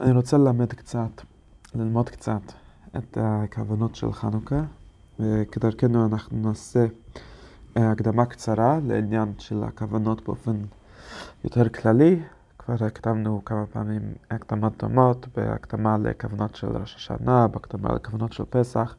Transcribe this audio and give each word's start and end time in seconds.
אני 0.00 0.12
רוצה 0.12 0.38
ללמד 0.38 0.72
קצת, 0.72 1.22
ללמוד 1.74 2.08
קצת 2.08 2.40
את 2.96 3.18
הכוונות 3.20 3.94
של 3.94 4.12
חנוכה, 4.12 4.60
וכדרכנו 5.20 6.06
אנחנו 6.06 6.48
נעשה 6.48 6.86
אה, 7.76 7.90
הקדמה 7.90 8.26
קצרה 8.26 8.78
לעניין 8.86 9.32
של 9.38 9.64
הכוונות 9.64 10.24
באופן 10.24 10.56
יותר 11.44 11.68
כללי. 11.68 12.22
כבר 12.58 12.84
הקדמנו 12.86 13.42
כמה 13.44 13.66
פעמים 13.66 14.02
הקדמות 14.30 14.72
דומות, 14.78 15.26
בהקדמה 15.36 15.98
לכוונות 15.98 16.56
של 16.56 16.76
ראש 16.76 16.94
השנה, 16.94 17.48
בהקדמה 17.48 17.94
לכוונות 17.94 18.32
של 18.32 18.44
פסח, 18.50 18.94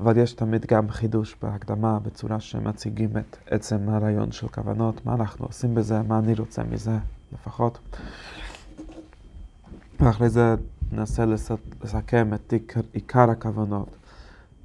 אבל 0.00 0.16
יש 0.18 0.32
תמיד 0.32 0.66
גם 0.66 0.90
חידוש 0.90 1.36
בהקדמה 1.42 1.98
בצורה 1.98 2.40
שמציגים 2.40 3.10
את 3.16 3.36
עצם 3.46 3.88
הרעיון 3.88 4.32
של 4.32 4.48
כוונות, 4.48 5.06
מה 5.06 5.14
אנחנו 5.14 5.46
עושים 5.46 5.74
בזה, 5.74 6.02
מה 6.02 6.18
אני 6.18 6.34
רוצה 6.34 6.62
מזה 6.62 6.98
לפחות. 7.32 7.78
ואחרי 10.02 10.28
זה 10.28 10.54
ננסה 10.92 11.24
לסכם 11.82 12.34
את 12.34 12.54
עיקר 12.92 13.30
הכוונות 13.30 13.88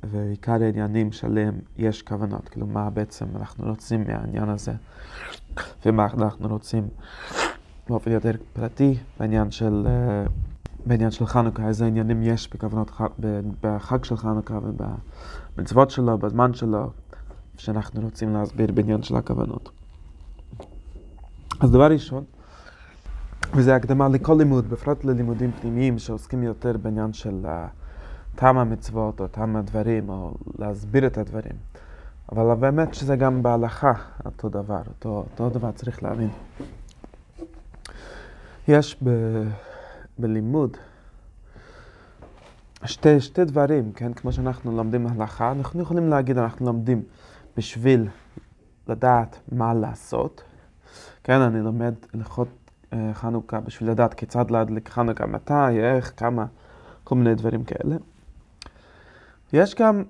ועיקר 0.04 0.64
העניינים 0.64 1.12
שלהם 1.12 1.60
יש 1.78 2.02
כוונות, 2.02 2.50
כאילו 2.50 2.68
מה 2.68 2.90
בעצם 2.90 3.26
אנחנו 3.36 3.70
רוצים 3.70 4.04
מהעניין 4.08 4.50
הזה 4.50 4.74
ומה 5.86 6.08
אנחנו 6.14 6.48
רוצים 6.48 6.88
באופן 7.90 8.12
יותר 8.12 8.32
פרטי 8.54 8.98
בעניין 9.20 9.52
של, 9.52 9.88
אה, 9.88 10.26
בעניין 10.86 11.12
של 11.12 11.26
חנוכה, 11.26 11.68
איזה 11.68 11.86
עניינים 11.86 12.24
יש 12.24 12.50
בכוונות 12.50 12.92
בחג 13.62 14.04
של 14.04 14.18
חנוכה 14.18 14.60
ובמצוות 14.64 15.92
שלו, 15.92 16.18
בזמן 16.18 16.54
שלו, 16.54 16.90
שאנחנו 17.58 18.02
רוצים 18.02 18.34
להסביר 18.34 18.72
בעניין 18.72 19.04
של 19.04 19.16
הכוונות. 19.16 19.70
אז 21.60 21.72
דבר 21.72 21.92
ראשון, 21.92 22.24
וזה 23.54 23.76
הקדמה 23.76 24.08
לכל 24.08 24.36
לימוד, 24.38 24.70
בפרט 24.70 25.04
ללימודים 25.04 25.52
פנימיים 25.52 26.00
שעוסקים 26.00 26.44
יותר 26.44 26.78
בעניין 26.78 27.14
של 27.14 27.46
uh, 27.46 27.48
טעם 28.36 28.58
המצוות 28.58 29.20
או 29.20 29.28
טעם 29.28 29.56
הדברים, 29.56 30.10
או 30.10 30.34
להסביר 30.60 31.08
את 31.08 31.18
הדברים. 31.18 31.54
אבל 32.32 32.56
באמת 32.56 32.94
שזה 32.94 33.16
גם 33.16 33.44
בהלכה 33.44 33.94
אותו 34.26 34.50
דבר, 34.50 34.82
אותו, 34.88 35.10
אותו 35.10 35.50
דבר 35.50 35.72
צריך 35.72 36.04
להבין. 36.04 36.30
יש 38.68 38.98
ב, 39.04 39.10
בלימוד 40.20 40.78
שתי, 42.86 43.20
שתי 43.22 43.46
דברים, 43.46 43.92
כן? 43.92 44.14
כמו 44.14 44.32
שאנחנו 44.32 44.78
לומדים 44.78 45.08
הלכה, 45.08 45.52
אנחנו 45.52 45.82
יכולים 45.82 46.10
להגיד, 46.10 46.38
אנחנו 46.38 46.66
לומדים 46.66 47.04
בשביל 47.58 48.08
לדעת 48.88 49.40
מה 49.52 49.74
לעשות. 49.74 50.44
כן, 51.24 51.42
אני 51.42 51.60
לומד 51.62 51.94
הלכות 52.14 52.48
אה, 52.48 52.67
חנוכה 53.14 53.60
בשביל 53.60 53.90
לדעת 53.90 54.14
כיצד 54.14 54.52
להדליק 54.52 54.90
חנוכה, 54.90 55.26
מתי, 55.26 55.80
איך, 55.80 56.14
כמה, 56.18 56.46
כל 57.04 57.16
מיני 57.16 57.36
דברים 57.36 57.64
כאלה. 57.64 57.96
יש 59.54 59.76
גם 59.76 60.04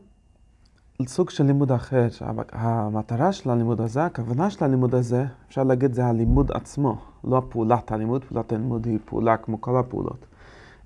סוג 1.06 1.30
של 1.30 1.44
לימוד 1.44 1.72
אחר, 1.72 2.10
שהמטרה 2.10 3.32
של 3.32 3.50
הלימוד 3.50 3.82
הזה, 3.82 4.06
הכוונה 4.06 4.50
של 4.50 4.66
הלימוד 4.66 4.96
הזה, 4.96 5.26
אפשר 5.48 5.64
להגיד 5.64 5.94
זה 5.94 6.06
הלימוד 6.06 6.52
עצמו, 6.52 6.98
לא 7.24 7.42
פעולת 7.50 7.92
הלימוד, 7.92 8.24
פעולת 8.24 8.52
הלימוד 8.52 8.86
היא 8.86 9.00
פעולה 9.06 9.38
כמו 9.38 9.62
כל 9.62 9.78
הפעולות, 9.78 10.26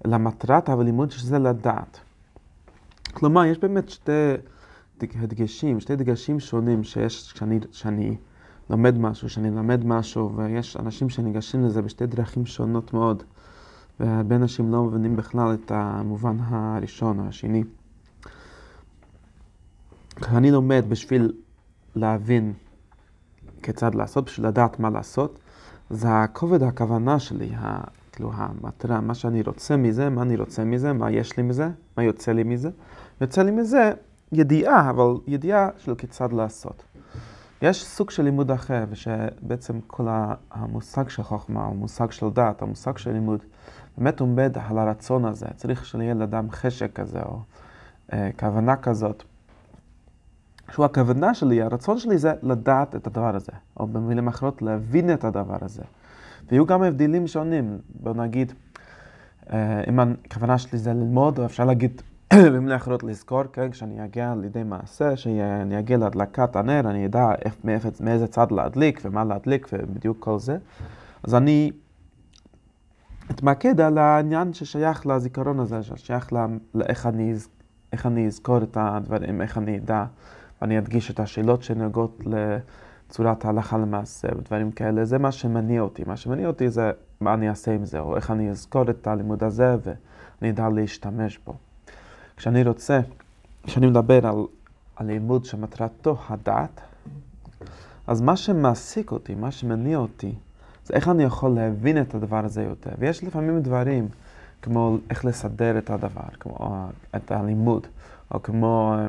אלא 0.05 0.17
מטרת 0.17 0.69
הלימוד 0.69 1.11
שזה 1.11 1.39
לדעת. 1.39 1.99
כלומר, 3.13 3.45
יש 3.45 3.57
באמת 3.57 3.89
שתי 3.89 4.11
הדגשים, 5.01 5.79
שתי 5.79 5.95
דגשים 5.95 6.39
שונים 6.39 6.83
שיש 6.83 7.31
כשאני, 7.33 7.59
כשאני 7.71 8.17
לומד 8.71 8.97
משהו, 8.97 9.29
שאני 9.29 9.49
אלמד 9.49 9.85
משהו, 9.85 10.35
ויש 10.35 10.77
אנשים 10.77 11.09
שניגשים 11.09 11.65
לזה 11.65 11.81
בשתי 11.81 12.05
דרכים 12.05 12.45
שונות 12.45 12.93
מאוד, 12.93 13.23
והרבה 13.99 14.35
אנשים 14.35 14.71
לא 14.71 14.83
מבינים 14.83 15.15
בכלל 15.15 15.53
את 15.53 15.71
המובן 15.75 16.37
הראשון 16.39 17.19
או 17.19 17.27
השני. 17.27 17.63
אני 20.27 20.51
לומד 20.51 20.85
בשביל 20.89 21.31
להבין 21.95 22.53
כיצד 23.63 23.95
לעשות, 23.95 24.25
בשביל 24.25 24.47
לדעת 24.47 24.79
מה 24.79 24.89
לעשות, 24.89 25.39
זה 25.89 26.07
הכובד 26.11 26.63
הכוונה 26.63 27.19
שלי, 27.19 27.49
ה, 27.55 27.81
כאילו 28.11 28.31
המטרה, 28.35 29.01
מה 29.01 29.15
שאני 29.15 29.41
רוצה 29.41 29.77
מזה, 29.77 30.09
מה 30.09 30.21
אני 30.21 30.35
רוצה 30.35 30.63
מזה, 30.63 30.93
מה 30.93 31.11
יש 31.11 31.37
לי 31.37 31.43
מזה, 31.43 31.69
מה 31.97 32.03
יוצא 32.03 32.31
לי 32.31 32.43
מזה. 32.43 32.69
יוצא 33.21 33.41
לי 33.41 33.51
מזה 33.51 33.91
ידיעה, 34.31 34.89
אבל 34.89 35.13
ידיעה 35.27 35.69
של 35.77 35.95
כיצד 35.95 36.33
לעשות. 36.33 36.83
יש 37.61 37.85
סוג 37.85 38.09
של 38.09 38.23
לימוד 38.23 38.51
אחר, 38.51 38.85
ושבעצם 38.89 39.79
כל 39.87 40.07
המושג 40.51 41.09
של 41.09 41.23
חוכמה, 41.23 41.65
המושג 41.65 42.11
של 42.11 42.29
דת, 42.29 42.61
המושג 42.61 42.97
של 42.97 43.11
לימוד, 43.11 43.39
באמת 43.97 44.19
עומד 44.19 44.57
על 44.69 44.77
הרצון 44.77 45.25
הזה. 45.25 45.45
צריך 45.55 45.85
שיהיה 45.85 46.13
לאדם 46.13 46.51
חשק 46.51 46.93
כזה, 46.93 47.19
או 47.21 47.39
אה, 48.13 48.29
כוונה 48.39 48.75
כזאת. 48.75 49.23
שהוא 50.71 50.85
הכוונה 50.85 51.33
שלי, 51.33 51.61
הרצון 51.61 51.99
שלי 51.99 52.17
זה 52.17 52.33
לדעת 52.43 52.95
את 52.95 53.07
הדבר 53.07 53.35
הזה, 53.35 53.51
או 53.79 53.87
במילים 53.87 54.27
אחרות, 54.27 54.61
להבין 54.61 55.13
את 55.13 55.23
הדבר 55.23 55.57
הזה. 55.61 55.83
ויהיו 56.49 56.65
גם 56.65 56.83
הבדלים 56.83 57.27
שונים, 57.27 57.77
בוא 57.99 58.13
נגיד, 58.13 58.53
אה, 59.53 59.83
אם 59.89 59.99
הכוונה 59.99 60.57
שלי 60.57 60.79
זה 60.79 60.93
ללמוד, 60.93 61.39
או 61.39 61.45
אפשר 61.45 61.65
להגיד 61.65 62.01
במילים 62.53 62.71
אחרות 62.71 63.03
לזכור, 63.03 63.43
כן, 63.53 63.71
כשאני 63.71 64.05
אגיע 64.05 64.33
לידי 64.41 64.63
מעשה, 64.63 65.17
שאני 65.17 65.79
אגיע 65.79 65.97
להדלקת 65.97 66.55
הנר, 66.55 66.79
אני 66.79 67.05
אדע 67.05 67.29
איך, 67.45 67.55
מאיפה, 67.63 67.89
מאיזה 67.99 68.27
צד 68.27 68.51
להדליק 68.51 69.01
ומה 69.03 69.23
להדליק 69.23 69.67
ובדיוק 69.73 70.17
כל 70.19 70.39
זה. 70.39 70.57
אז 71.23 71.35
אני 71.35 71.71
אתמקד 73.31 73.81
על 73.81 73.97
העניין 73.97 74.53
ששייך 74.53 75.07
לזיכרון 75.07 75.59
הזה, 75.59 75.83
ששייך 75.83 76.29
לאיך 76.75 77.05
אני, 77.05 77.33
איך 77.93 78.05
אני 78.05 78.27
אזכור 78.27 78.57
את 78.57 78.77
הדברים, 78.79 79.41
איך 79.41 79.57
אני 79.57 79.77
אדע, 79.77 80.05
ואני 80.61 80.77
אדגיש 80.77 81.11
את 81.11 81.19
השאלות 81.19 81.63
שנוגעות 81.63 82.23
לצורת 82.25 83.45
ההלכה 83.45 83.77
למעשה 83.77 84.27
ודברים 84.37 84.71
כאלה. 84.71 85.05
זה 85.05 85.17
מה 85.17 85.31
שמניע 85.31 85.81
אותי. 85.81 86.03
מה 86.07 86.17
שמניע 86.17 86.47
אותי 86.47 86.69
זה 86.69 86.91
מה 87.21 87.33
אני 87.33 87.49
אעשה 87.49 87.71
עם 87.71 87.85
זה, 87.85 87.99
או 87.99 88.15
איך 88.15 88.31
אני 88.31 88.49
אזכור 88.49 88.89
את 88.89 89.07
הלימוד 89.07 89.43
הזה 89.43 89.75
ואני 89.83 90.51
אדע 90.51 90.69
להשתמש 90.69 91.39
בו. 91.45 91.70
כשאני 92.41 92.63
רוצה, 92.63 92.99
כשאני 93.63 93.87
מדבר 93.87 94.27
על, 94.27 94.35
על 94.95 95.07
לימוד 95.07 95.45
שמטרתו 95.45 96.17
הדת, 96.29 96.81
אז 98.07 98.21
מה 98.21 98.37
שמעסיק 98.37 99.11
אותי, 99.11 99.35
מה 99.35 99.51
שמניע 99.51 99.97
אותי, 99.97 100.33
זה 100.85 100.93
איך 100.93 101.09
אני 101.09 101.23
יכול 101.23 101.51
להבין 101.51 102.01
את 102.01 102.15
הדבר 102.15 102.45
הזה 102.45 102.63
יותר. 102.63 102.89
ויש 102.99 103.23
לפעמים 103.23 103.61
דברים, 103.61 104.07
כמו 104.61 104.97
איך 105.09 105.25
לסדר 105.25 105.77
את 105.77 105.89
הדבר, 105.89 106.29
כמו 106.39 106.87
את 107.15 107.31
הלימוד, 107.31 107.87
או 108.33 108.43
כמו 108.43 108.95
אה, 108.97 109.07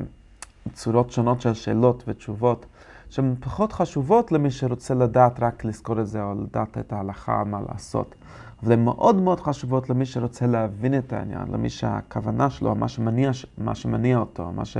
צורות 0.73 1.11
שונות 1.11 1.41
של 1.41 1.53
שאלות 1.53 2.03
ותשובות, 2.07 2.65
שהן 3.09 3.35
פחות 3.39 3.73
חשובות 3.73 4.31
למי 4.31 4.51
שרוצה 4.51 4.93
לדעת 4.93 5.39
רק 5.39 5.65
לזכור 5.65 6.01
את 6.01 6.07
זה, 6.07 6.23
או 6.23 6.33
לדעת 6.33 6.77
את 6.77 6.93
ההלכה, 6.93 7.43
מה 7.43 7.59
לעשות. 7.69 8.15
אבל 8.63 8.71
הן 8.71 8.83
מאוד 8.83 9.15
מאוד 9.15 9.39
חשובות 9.39 9.89
למי 9.89 10.05
שרוצה 10.05 10.47
להבין 10.47 10.97
את 10.97 11.13
העניין, 11.13 11.43
למי 11.51 11.69
שהכוונה 11.69 12.49
שלו, 12.49 12.75
מה 12.75 12.87
שמניע, 12.87 13.31
מה 13.57 13.75
שמניע 13.75 14.17
אותו, 14.17 14.51
מה, 14.51 14.65
ש, 14.65 14.77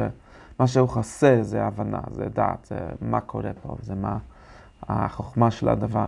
מה 0.60 0.68
שהוא 0.68 0.90
חסה 0.90 1.38
זה 1.42 1.64
הבנה, 1.66 2.00
זה 2.12 2.26
דעת, 2.34 2.66
זה 2.70 2.80
מה 3.02 3.22
קורה 3.22 3.52
פה, 3.62 3.76
זה 3.82 3.96
מה 3.96 4.18
החוכמה 4.84 5.52
של 5.52 5.70
הדבר. 5.70 6.06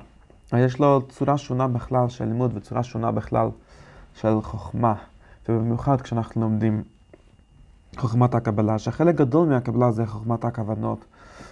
יש 0.54 0.80
לו 0.80 1.02
צורה 1.10 1.38
שונה 1.38 1.68
בכלל 1.68 2.10
של 2.10 2.26
לימוד 2.26 2.52
וצורה 2.58 2.84
שונה 2.84 3.12
בכלל 3.12 3.48
של 4.14 4.42
חוכמה, 4.42 4.94
ובמיוחד 5.50 6.02
כשאנחנו 6.02 6.42
לומדים 6.42 6.84
חוכמת 7.98 8.36
הקבלה, 8.36 8.80
שחלק 8.80 9.16
גדול 9.16 9.48
מהקבלה 9.48 9.92
זה 9.92 10.06
חוכמת 10.06 10.46
הכוונות. 10.46 11.06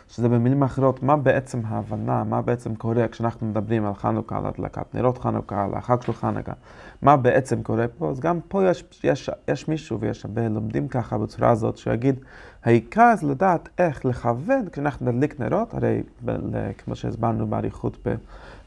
שזה 0.08 0.30
במילים 0.30 0.64
אחרות, 0.64 1.04
מה 1.04 1.18
בעצם 1.18 1.62
ההבנה, 1.66 2.24
מה 2.24 2.42
בעצם 2.42 2.76
קורה 2.76 3.08
כשאנחנו 3.08 3.48
מדברים 3.48 3.86
על 3.86 3.94
חנוכה, 3.94 4.38
על 4.38 4.46
הדלקת 4.46 4.96
נרות 4.96 5.18
חנוכה, 5.18 5.64
על 5.64 5.74
החג 5.74 6.02
של 6.02 6.14
חנוכה, 6.14 6.54
מה 7.02 7.18
בעצם 7.18 7.64
קורה 7.64 7.86
פה, 7.88 8.10
אז 8.10 8.20
גם 8.20 8.40
פה 8.48 8.70
יש, 8.70 8.84
יש, 9.04 9.30
יש 9.48 9.68
מישהו 9.68 10.00
ויש 10.00 10.26
הרבה 10.26 10.48
לומדים 10.50 10.88
ככה 10.88 11.18
בצורה 11.18 11.50
הזאת, 11.50 11.78
שיגיד, 11.78 12.16
העיקר 12.64 13.14
זה 13.16 13.28
לדעת 13.28 13.70
איך 13.78 14.06
לכוון 14.06 14.70
כשאנחנו 14.72 15.12
נדליק 15.12 15.40
נרות, 15.40 15.74
הרי 15.74 16.04
ב- 16.26 16.72
כמו 16.78 16.96
שהסברנו 16.96 17.48
באריכות 17.48 17.98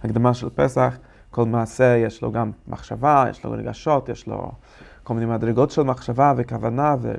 בהקדמה 0.03 0.35
של 0.35 0.49
פסח, 0.55 0.99
כל 1.31 1.45
מעשה 1.45 1.97
יש 1.97 2.23
לו 2.23 2.33
גם 2.33 2.51
מחשבה, 2.69 3.25
יש 3.31 3.45
לו 3.45 3.51
רגשות, 3.51 4.09
יש 4.09 4.27
לו 4.27 4.51
כל 5.03 5.15
מיני 5.15 5.27
מדרגות 5.27 5.71
של 5.71 5.83
מחשבה 5.83 6.33
וכוונה 6.37 6.97
ו... 7.01 7.15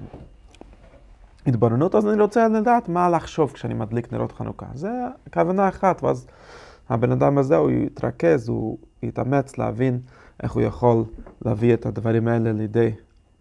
התבוננות, 1.47 1.95
אז 1.95 2.07
אני 2.07 2.21
רוצה 2.21 2.47
לדעת 2.47 2.89
מה 2.89 3.09
לחשוב 3.09 3.51
כשאני 3.51 3.73
מדליק 3.73 4.13
נרות 4.13 4.31
חנוכה. 4.31 4.65
זה 4.73 4.89
כוונה 5.33 5.69
אחת, 5.69 6.03
ואז 6.03 6.27
הבן 6.89 7.11
אדם 7.11 7.37
הזה, 7.37 7.55
הוא 7.55 7.71
יתרכז, 7.71 8.49
הוא 8.49 8.77
יתאמץ 9.03 9.57
להבין 9.57 9.99
איך 10.43 10.51
הוא 10.51 10.61
יכול 10.61 11.03
להביא 11.45 11.73
את 11.73 11.85
הדברים 11.85 12.27
האלה 12.27 12.51
לידי 12.51 12.91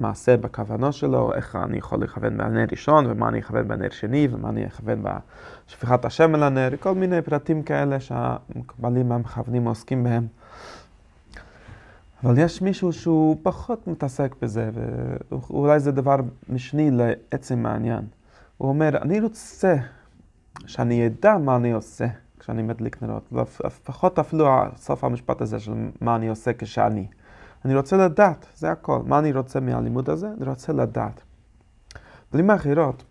מעשה 0.00 0.36
בכוונה 0.36 0.92
שלו, 0.92 1.34
איך 1.34 1.56
אני 1.56 1.78
יכול 1.78 2.02
לכוון 2.02 2.36
בנר 2.38 2.64
ראשון, 2.70 3.06
ומה 3.08 3.28
אני 3.28 3.38
אכוון 3.40 3.68
בנר 3.68 3.90
שני, 3.90 4.28
ומה 4.30 4.48
אני 4.48 4.66
אכוון 4.66 5.02
בשפיכת 5.02 6.04
השם 6.04 6.34
אל 6.34 6.42
הנר, 6.42 6.68
כל 6.80 6.94
מיני 6.94 7.22
פרטים 7.22 7.62
כאלה 7.62 8.00
שהמקבלים 8.00 9.12
המכוונים 9.12 9.68
עוסקים 9.68 10.04
בהם. 10.04 10.26
אבל 12.26 12.38
יש 12.38 12.62
מישהו 12.62 12.92
שהוא 12.92 13.36
פחות 13.42 13.86
מתעסק 13.86 14.34
בזה, 14.42 14.70
ואולי 15.30 15.80
זה 15.80 15.92
דבר 15.92 16.16
משני 16.48 16.90
לעצם 16.90 17.66
העניין. 17.66 18.04
הוא 18.56 18.68
אומר, 18.68 19.02
אני 19.02 19.20
רוצה 19.20 19.76
שאני 20.66 21.06
אדע 21.06 21.38
מה 21.38 21.56
אני 21.56 21.72
עושה 21.72 22.06
כשאני 22.38 22.62
מדליק 22.62 23.02
נרות, 23.02 23.32
לפחות 23.64 24.18
אפילו 24.18 24.46
סוף 24.76 25.04
המשפט 25.04 25.40
הזה 25.40 25.60
של 25.60 25.72
מה 26.00 26.16
אני 26.16 26.28
עושה 26.28 26.52
כשאני. 26.52 27.06
אני 27.64 27.76
רוצה 27.76 27.96
לדעת, 27.96 28.46
זה 28.56 28.70
הכל. 28.70 29.02
מה 29.06 29.18
אני 29.18 29.32
רוצה 29.32 29.60
מהלימוד 29.60 30.10
הזה? 30.10 30.28
אני 30.40 30.48
רוצה 30.48 30.72
לדעת. 30.72 31.22
במילים 32.32 32.50
אחרות, 32.50 33.04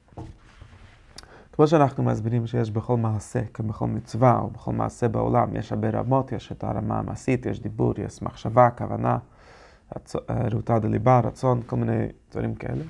כמו 1.56 1.68
שאנחנו 1.68 2.04
מסבירים 2.04 2.48
שיש 2.48 2.72
בכל 2.72 2.98
מעשה, 2.98 3.42
כבכל 3.54 3.88
מצווה 3.88 4.40
או 4.40 4.50
בכל 4.50 4.72
מעשה 4.72 5.08
בעולם, 5.08 5.56
יש 5.56 5.72
הרבה 5.72 5.90
רמות, 5.90 6.32
יש 6.32 6.52
את 6.52 6.64
הרמה 6.64 7.00
המעשית, 7.00 7.46
יש 7.46 7.60
דיבור, 7.60 7.94
יש 7.98 8.22
מחשבה, 8.22 8.70
כוונה, 8.78 9.18
רעותה 10.30 10.80
דליבה, 10.80 11.20
רצון, 11.20 11.62
כל 11.66 11.76
מיני 11.76 12.08
דברים 12.32 12.56
כאלה. 12.56 12.84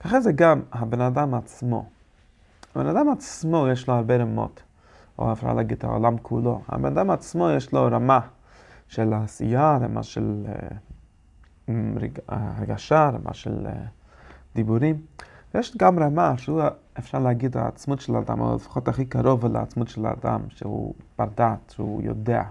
ככה 0.00 0.20
זה 0.20 0.32
גם 0.32 0.62
הבן 0.72 1.00
אדם 1.00 1.34
עצמו. 1.34 1.88
הבן 2.74 2.86
אדם 2.86 3.08
עצמו 3.08 3.68
יש 3.68 3.88
לו 3.88 3.94
הרבה 3.94 4.16
רמות, 4.16 4.62
או 5.18 5.32
אפשר 5.32 5.52
להגיד 5.52 5.84
העולם 5.84 6.18
כולו. 6.18 6.62
הבן 6.68 6.98
אדם 6.98 7.10
עצמו 7.10 7.50
יש 7.50 7.72
לו 7.72 7.88
רמה 7.92 8.20
של 8.88 9.12
העשייה, 9.12 9.78
רמה 9.82 10.02
של 10.02 10.46
uh, 11.68 11.72
הרגשה, 12.28 13.10
רמה 13.14 13.34
של 13.34 13.66
דיבורים. 14.54 15.02
יש 15.54 15.76
גם 15.76 15.98
רמה 15.98 16.38
שהוא, 16.38 16.62
אפשר 16.98 17.18
להגיד, 17.18 17.56
העצמות 17.56 18.00
של 18.00 18.16
האדם, 18.16 18.40
או 18.40 18.54
לפחות 18.54 18.88
הכי 18.88 19.04
קרוב 19.04 19.46
לעצמות 19.46 19.88
של 19.88 20.06
האדם, 20.06 20.40
שהוא 20.48 20.94
בר 21.18 21.28
דעת, 21.36 21.72
שהוא 21.74 22.02
יודע. 22.02 22.42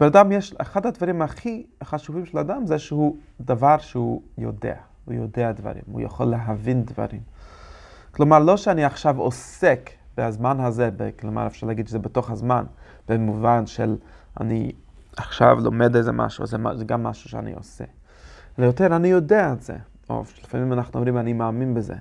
באדם 0.00 0.32
יש, 0.32 0.54
אחד 0.58 0.86
הדברים 0.86 1.22
הכי 1.22 1.66
חשובים 1.84 2.26
של 2.26 2.38
האדם 2.38 2.66
זה 2.66 2.78
שהוא 2.78 3.16
דבר 3.40 3.78
שהוא 3.78 4.22
יודע. 4.38 4.76
הוא 5.04 5.14
יודע 5.14 5.52
דברים, 5.52 5.82
הוא 5.92 6.00
יכול 6.00 6.26
להבין 6.26 6.84
דברים. 6.84 7.20
כלומר, 8.10 8.38
לא 8.38 8.56
שאני 8.56 8.84
עכשיו 8.84 9.18
עוסק 9.18 9.90
בזמן 10.16 10.60
הזה, 10.60 10.90
כלומר, 11.20 11.46
אפשר 11.46 11.66
להגיד 11.66 11.88
שזה 11.88 11.98
בתוך 11.98 12.30
הזמן, 12.30 12.64
במובן 13.08 13.66
של 13.66 13.96
אני 14.40 14.72
עכשיו 15.16 15.60
לומד 15.60 15.96
איזה 15.96 16.12
משהו, 16.12 16.46
זה, 16.46 16.56
גם 16.86 17.02
משהו 17.02 17.30
שאני 17.30 17.52
עושה. 17.52 17.84
ויותר, 18.58 18.96
אני 18.96 19.08
יודע 19.08 19.52
את 19.52 19.62
זה. 19.62 19.76
או 20.10 20.22
לפעמים 20.44 20.72
אנחנו 20.72 20.98
אומרים, 20.98 21.18
אני 21.18 21.32
מאמין 21.32 21.74
בזה. 21.74 21.94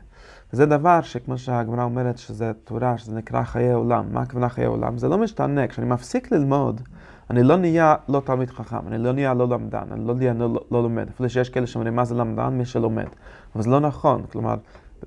וזה 0.54 0.66
דבר 0.66 1.02
שכמו 1.02 1.38
שהגמרא 1.38 1.84
אומרת, 1.84 2.18
שזה 2.18 2.52
תורה, 2.64 2.98
שזה 2.98 3.16
נקרא 3.16 3.44
חיי 3.44 3.72
עולם. 3.72 4.06
מה 4.12 4.22
הכוונה 4.22 4.50
חיי 4.50 4.66
עולם? 4.66 4.98
זה 4.98 5.08
לא 5.08 5.18
משתנה. 5.18 5.68
כשאני 5.68 5.88
מפסיק 5.88 6.32
ללמוד, 6.32 6.82
אני 7.30 7.44
לא 7.44 7.56
נהיה 7.56 7.96
לא 8.08 8.22
תלמיד 8.26 8.50
חכם, 8.50 8.88
אני 8.88 8.98
לא 8.98 9.12
נהיה 9.12 9.34
לא 9.34 9.48
למדן, 9.48 9.84
אני 9.92 10.08
לא 10.08 10.16
נהיה 10.16 10.34
לא, 10.34 10.60
לא 10.72 10.84
לומד. 10.84 11.08
אפילו 11.10 11.30
שיש 11.30 11.50
כאלה 11.50 11.68
שאומרים, 11.68 11.96
מה 11.96 12.06
זה 12.06 12.16
למדן? 12.16 12.54
מי 12.54 12.66
שלומד. 12.66 13.08
אבל 13.56 13.64
זה 13.64 13.70
לא 13.70 13.80
נכון. 13.80 14.24
כלומר, 14.32 14.56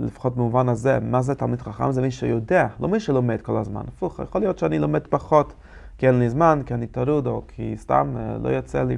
לפחות 0.01 0.37
במובן 0.37 0.69
הזה, 0.69 0.99
מה 1.01 1.23
זה 1.23 1.35
תלמיד 1.35 1.63
חכם? 1.63 1.93
זה 1.93 2.03
מי 2.03 2.11
שיודע, 2.11 2.67
לא 2.81 2.89
מי 2.89 3.01
שלומד 3.01 3.41
כל 3.43 3.57
הזמן. 3.57 3.83
הפוך, 3.89 4.21
יכול 4.25 4.41
להיות 4.41 4.59
שאני 4.59 4.79
לומד 4.79 5.07
פחות, 5.07 5.53
כי 5.99 6.07
אין 6.07 6.19
לי 6.19 6.31
זמן, 6.31 6.61
כי 6.67 6.75
אני 6.75 6.87
טרוד, 6.87 7.27
או 7.27 7.43
כי 7.49 7.75
סתם 7.77 8.15
אה, 8.17 8.37
לא 8.43 8.49
יוצא 8.49 8.83
לי. 8.83 8.97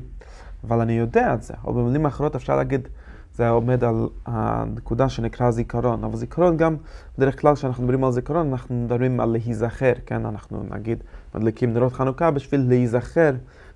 אבל 0.66 0.80
אני 0.80 0.92
יודע 0.92 1.34
את 1.34 1.42
זה. 1.42 1.54
או 1.64 1.74
במילים 1.74 2.06
אחרות 2.06 2.36
אפשר 2.36 2.56
להגיד, 2.56 2.88
זה 3.34 3.48
עומד 3.48 3.84
על 3.84 4.08
הנקודה 4.26 5.08
שנקרא 5.08 5.50
זיכרון. 5.50 6.04
אבל 6.04 6.16
זיכרון 6.16 6.56
גם, 6.56 6.76
בדרך 7.18 7.40
כלל 7.40 7.54
כשאנחנו 7.54 7.82
מדברים 7.82 8.04
על 8.04 8.12
זיכרון, 8.12 8.50
אנחנו 8.50 8.84
מדברים 8.84 9.20
על 9.20 9.28
להיזכר, 9.28 9.92
כן? 10.06 10.26
אנחנו 10.26 10.64
נגיד 10.70 11.04
מדליקים 11.34 11.74
נרות 11.74 11.92
חנוכה 11.92 12.30
בשביל 12.30 12.68
להיזכר 12.68 13.30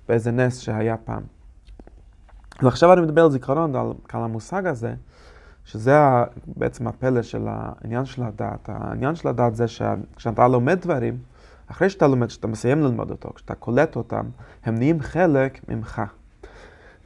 באיזה 0.07 0.31
נס 0.31 0.57
שהיה 0.57 0.97
פעם. 0.97 1.21
ועכשיו 2.61 2.93
אני 2.93 3.01
מדבר 3.01 3.23
על 3.23 3.31
זיכרון, 3.31 3.75
על, 3.75 3.93
על 4.13 4.23
המושג 4.23 4.65
הזה, 4.65 4.93
שזה 5.65 5.97
בעצם 6.47 6.87
הפלא 6.87 7.21
של 7.21 7.47
העניין 7.47 8.05
של 8.05 8.23
הדעת. 8.23 8.69
העניין 8.69 9.15
של 9.15 9.27
הדעת 9.27 9.55
זה 9.55 9.67
שכשאתה 9.67 10.47
לומד 10.47 10.81
דברים, 10.81 11.17
אחרי 11.67 11.89
שאתה 11.89 12.07
לומד, 12.07 12.27
כשאתה 12.27 12.47
מסיים 12.47 12.83
ללמוד 12.83 13.11
אותו, 13.11 13.29
כשאתה 13.35 13.55
קולט 13.55 13.95
אותם, 13.95 14.25
הם 14.63 14.75
נהיים 14.75 15.01
חלק 15.01 15.69
ממך. 15.69 16.01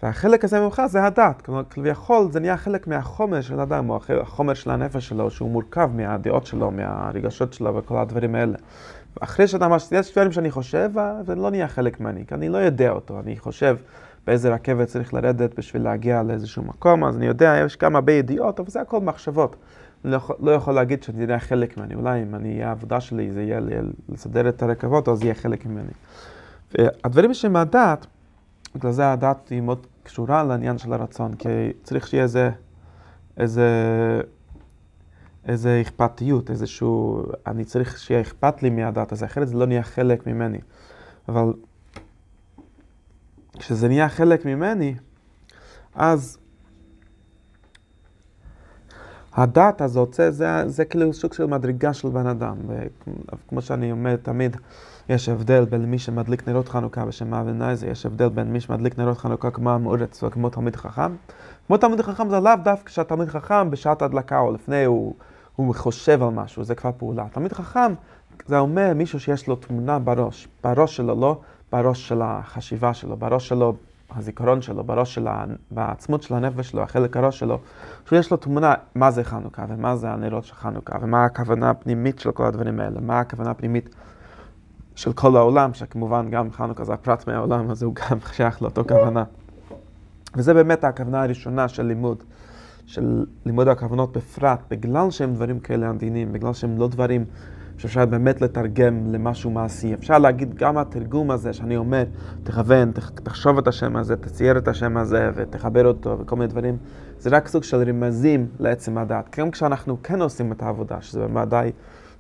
והחלק 0.04 0.44
הזה 0.44 0.60
ממך 0.60 0.82
זה 0.88 1.04
הדת, 1.04 1.42
כלומר 1.42 1.64
כביכול 1.70 2.32
זה 2.32 2.40
נהיה 2.40 2.58
חלק 2.58 2.88
מהחומר 2.88 3.42
של 3.42 3.60
האדם, 3.60 3.90
או 3.90 4.00
החומר 4.22 4.54
של 4.54 4.70
הנפש 4.70 5.08
שלו, 5.08 5.32
שהוא 5.32 5.52
מורכב 5.52 5.90
מהדעות 5.96 6.46
שלו, 6.46 6.72
מהרגשות 6.72 7.54
שלו 7.54 7.76
וכל 7.76 7.98
הדברים 7.98 8.36
האלה. 8.36 8.58
אחרי 9.22 9.48
שאתה 9.48 9.68
ממש, 9.68 9.88
יש 9.92 10.12
דברים 10.12 10.32
שאני 10.32 10.52
חושב, 10.52 10.92
זה 11.26 11.36
לא 11.36 11.50
נהיה 11.50 11.68
חלק 11.68 12.00
ממני, 12.00 12.26
כי 12.28 12.36
אני 12.36 12.50
לא 12.50 12.58
יודע 12.58 12.90
אותו, 12.90 13.20
אני 13.20 13.38
חושב 13.38 13.78
באיזה 14.28 14.54
רכבת 14.54 14.88
צריך 14.88 15.14
לרדת 15.14 15.58
בשביל 15.58 15.84
להגיע 15.84 16.24
לאיזשהו 16.24 16.64
מקום, 16.64 17.04
אז 17.04 17.18
אני 17.18 17.26
יודע, 17.26 17.56
יש 17.66 17.76
כמה 17.76 17.98
הרבה 17.98 18.14
ידיעות, 18.14 18.60
אבל 18.60 18.70
זה 18.70 18.82
הכל 18.82 19.00
מחשבות. 19.00 19.56
אני 20.06 20.12
לא, 20.12 20.20
לא 20.40 20.52
יכול 20.52 20.74
להגיד 20.74 21.04
שזה 21.04 21.26
נהיה 21.26 21.40
חלק 21.40 21.78
ממני, 21.78 21.96
אולי 21.96 22.24
אם 22.24 22.36
אני, 22.36 22.64
העבודה 22.64 23.02
שלי 23.02 23.32
זה 23.32 23.42
יהיה 23.42 23.60
לסדר 24.10 24.50
את 24.50 24.64
הרכבות, 24.64 25.08
אז 25.08 25.24
יהיה 25.24 25.34
חלק 25.34 25.66
ממני. 25.66 25.94
והדברים 26.78 27.34
שהם 27.34 27.56
הדת, 27.56 28.06
בגלל 28.76 28.92
זה 28.92 29.12
הדת 29.12 29.50
היא 29.50 29.62
מאוד 29.62 29.88
קשורה 30.04 30.44
לעניין 30.44 30.78
של 30.78 30.94
הרצון, 30.94 31.34
כי 31.34 31.50
צריך 31.84 32.08
שיהיה 32.08 32.24
איזה, 32.24 32.50
איזה, 33.38 33.70
איזה 35.46 35.82
אכפתיות, 35.82 36.50
איזשהו, 36.50 37.24
אני 37.48 37.66
צריך 37.66 38.00
שיהיה 38.00 38.22
אכפת 38.22 38.64
לי 38.64 38.70
מהדת 38.70 39.12
הזה, 39.12 39.26
אחרת 39.26 39.48
זה 39.48 39.58
לא 39.58 39.66
נהיה 39.66 39.84
חלק 39.84 40.28
ממני. 40.28 40.60
אבל 41.30 41.54
כשזה 43.60 43.88
נהיה 43.88 44.10
חלק 44.10 44.46
ממני, 44.46 44.96
אז 45.96 46.38
הדת 49.34 49.82
הזאת, 49.82 50.14
זה, 50.14 50.32
זה, 50.32 50.48
זה 50.68 50.86
כאילו 50.86 51.14
סוג 51.14 51.34
של 51.34 51.46
מדרגה 51.46 51.94
של 51.94 52.10
בן 52.10 52.28
אדם. 52.28 52.58
וכמו 52.68 53.62
שאני 53.62 53.92
אומר 53.92 54.16
תמיד, 54.16 54.58
יש 55.10 55.30
הבדל 55.30 55.66
בין 55.66 55.86
מי 55.86 56.00
שמדליק 56.00 56.48
נרות 56.48 56.70
חנוכה 56.70 57.06
בשם 57.06 57.34
אבנייזר, 57.34 57.88
יש 57.88 58.06
הבדל 58.06 58.30
בין 58.30 58.54
מי 58.54 58.60
שמדליק 58.60 59.00
נרות 59.00 59.18
חנוכה 59.18 59.52
כמו 59.52 59.72
המאורץ 59.72 60.24
וכמו 60.24 60.50
תלמיד 60.50 60.76
חכם. 60.76 61.16
כמו 61.68 61.78
תלמיד 61.78 62.02
חכם 62.02 62.30
זה 62.30 62.40
לאו 62.40 62.52
דווקא 62.64 62.92
שהתלמיד 62.92 63.30
חכם 63.30 63.72
בשעת 63.72 64.02
הדלקה 64.02 64.40
או 64.40 64.52
לפני 64.52 64.86
הוא, 64.86 65.16
הוא 65.56 65.76
חושב 65.76 66.24
על 66.24 66.30
משהו, 66.30 66.64
זה 66.64 66.76
כבר 66.76 66.92
פעולה. 66.98 67.26
תלמיד 67.32 67.54
חכם 67.54 67.94
זה 68.46 68.60
אומר 68.60 68.92
מישהו 68.96 69.20
שיש 69.20 69.48
לו 69.48 69.56
תמונה 69.56 70.00
בראש, 70.00 70.48
בראש 70.64 70.96
שלו, 70.96 71.20
לא 71.22 71.40
בראש 71.72 72.08
של 72.08 72.22
החשיבה 72.22 72.94
שלו, 72.94 73.18
בראש 73.18 73.48
שלו, 73.48 73.76
הזיכרון 74.16 74.62
שלו, 74.62 74.84
בראש 74.84 75.16
של 75.16 75.28
ה... 75.28 75.46
בעצמות 75.72 76.24
של 76.24 76.34
הנפש 76.36 76.70
שלו, 76.70 76.82
החלק 76.82 77.18
הראש 77.18 77.40
שלו, 77.40 77.60
שיש 78.10 78.32
לו 78.32 78.38
תמונה 78.38 78.74
מה 78.96 79.12
זה 79.12 79.24
חנוכה 79.24 79.66
ומה 79.70 79.96
זה 79.96 80.10
הנרות 80.10 80.44
של 80.44 80.56
חנוכה 80.56 80.98
ומה 81.02 81.26
הכוונה 81.26 81.70
הפנימית 81.70 82.20
של 82.20 82.32
כל 82.32 82.46
הדברים 82.46 82.80
האלה, 82.80 83.02
מה 83.02 83.20
הכוונה 83.20 83.52
הפנימית 83.52 83.90
של 84.96 85.14
כל 85.14 85.36
העולם, 85.36 85.74
שכמובן 85.74 86.30
גם 86.30 86.52
חנוכה 86.52 86.84
זה 86.84 86.94
הפרט 86.94 87.28
מהעולם, 87.28 87.72
אז 87.72 87.84
הוא 87.84 87.96
גם 87.96 88.18
שייך 88.34 88.62
לאותו 88.62 88.84
כוונה. 88.84 89.24
וזה 90.36 90.54
באמת 90.54 90.84
הכוונה 90.84 91.24
הראשונה 91.24 91.68
של 91.68 91.84
לימוד, 91.84 92.24
של 92.86 93.26
לימוד 93.46 93.68
הכוונות 93.68 94.18
בפרט, 94.18 94.60
בגלל 94.70 95.12
שהם 95.12 95.34
דברים 95.34 95.60
כאלה 95.60 95.90
עדינים, 95.90 96.34
בגלל 96.34 96.54
שהם 96.54 96.78
לא 96.78 96.88
דברים 96.88 97.26
שאפשר 97.78 98.06
באמת 98.06 98.42
לתרגם 98.42 99.14
למשהו 99.14 99.52
מעשי. 99.52 99.94
אפשר 99.94 100.20
להגיד 100.20 100.56
גם 100.56 100.78
התרגום 100.78 101.32
הזה, 101.32 101.54
שאני 101.54 101.78
אומר, 101.78 102.04
תכוון, 102.44 102.92
תחשוב 103.24 103.58
את 103.58 103.68
השם 103.68 103.96
הזה, 103.96 104.16
תצייר 104.16 104.58
את 104.58 104.68
השם 104.68 104.98
הזה 104.98 105.30
ותחבר 105.36 105.88
אותו 105.88 106.18
וכל 106.20 106.36
מיני 106.36 106.48
דברים, 106.48 106.78
זה 107.20 107.30
רק 107.30 107.48
סוג 107.48 107.64
של 107.64 107.90
רמזים 107.90 108.48
לעצם 108.60 108.98
הדעת. 108.98 109.36
גם 109.40 109.52
כשאנחנו 109.52 109.98
כן 110.04 110.22
עושים 110.22 110.52
את 110.52 110.62
העבודה, 110.62 111.02
שזה 111.02 111.28
בוודאי 111.28 111.72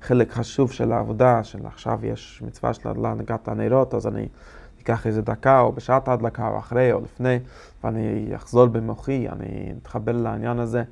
חלק 0.03 0.31
חשוב 0.31 0.71
של 0.71 0.91
העבודה, 0.91 1.43
של 1.43 1.65
עכשיו 1.65 2.05
יש 2.05 2.43
מצווה 2.45 2.73
של 2.73 2.89
הנהגת 3.05 3.47
הנרות, 3.47 3.93
אז 3.93 4.07
אני 4.07 4.27
אקח 4.81 5.07
איזה 5.07 5.21
דקה, 5.21 5.59
או 5.59 5.71
בשעת 5.71 6.07
ההדלקה, 6.07 6.47
או 6.47 6.59
אחרי, 6.59 6.91
או 6.91 7.01
לפני, 7.01 7.39
ואני 7.83 8.31
אחזור 8.35 8.65
במוחי, 8.65 9.29
אני 9.29 9.73
אתחבר 9.81 10.11
לעניין 10.11 10.59
הזה. 10.59 10.83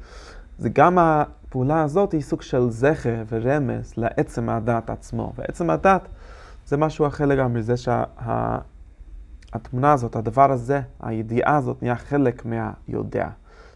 זה 0.57 0.69
גם 0.69 0.97
הפעולה 0.97 1.83
הזאת 1.83 2.11
היא 2.11 2.21
סוג 2.21 2.41
של 2.41 2.69
זכר 2.69 3.23
ורמז 3.29 3.93
לעצם 3.97 4.49
הדת 4.49 4.89
עצמו. 4.89 5.33
ועצם 5.37 5.69
הדת 5.69 6.07
זה 6.67 6.77
משהו 6.77 7.07
אחר 7.07 7.25
לגמרי, 7.25 7.63
זה 7.63 7.77
שהתמונה 7.77 8.07
שה, 9.87 9.93
הזאת, 9.93 10.15
הדבר 10.15 10.51
הזה, 10.51 10.81
הידיעה 10.99 11.57
הזאת, 11.57 11.81
נהיה 11.81 11.95
חלק 11.95 12.43
מהיודע. 12.45 13.27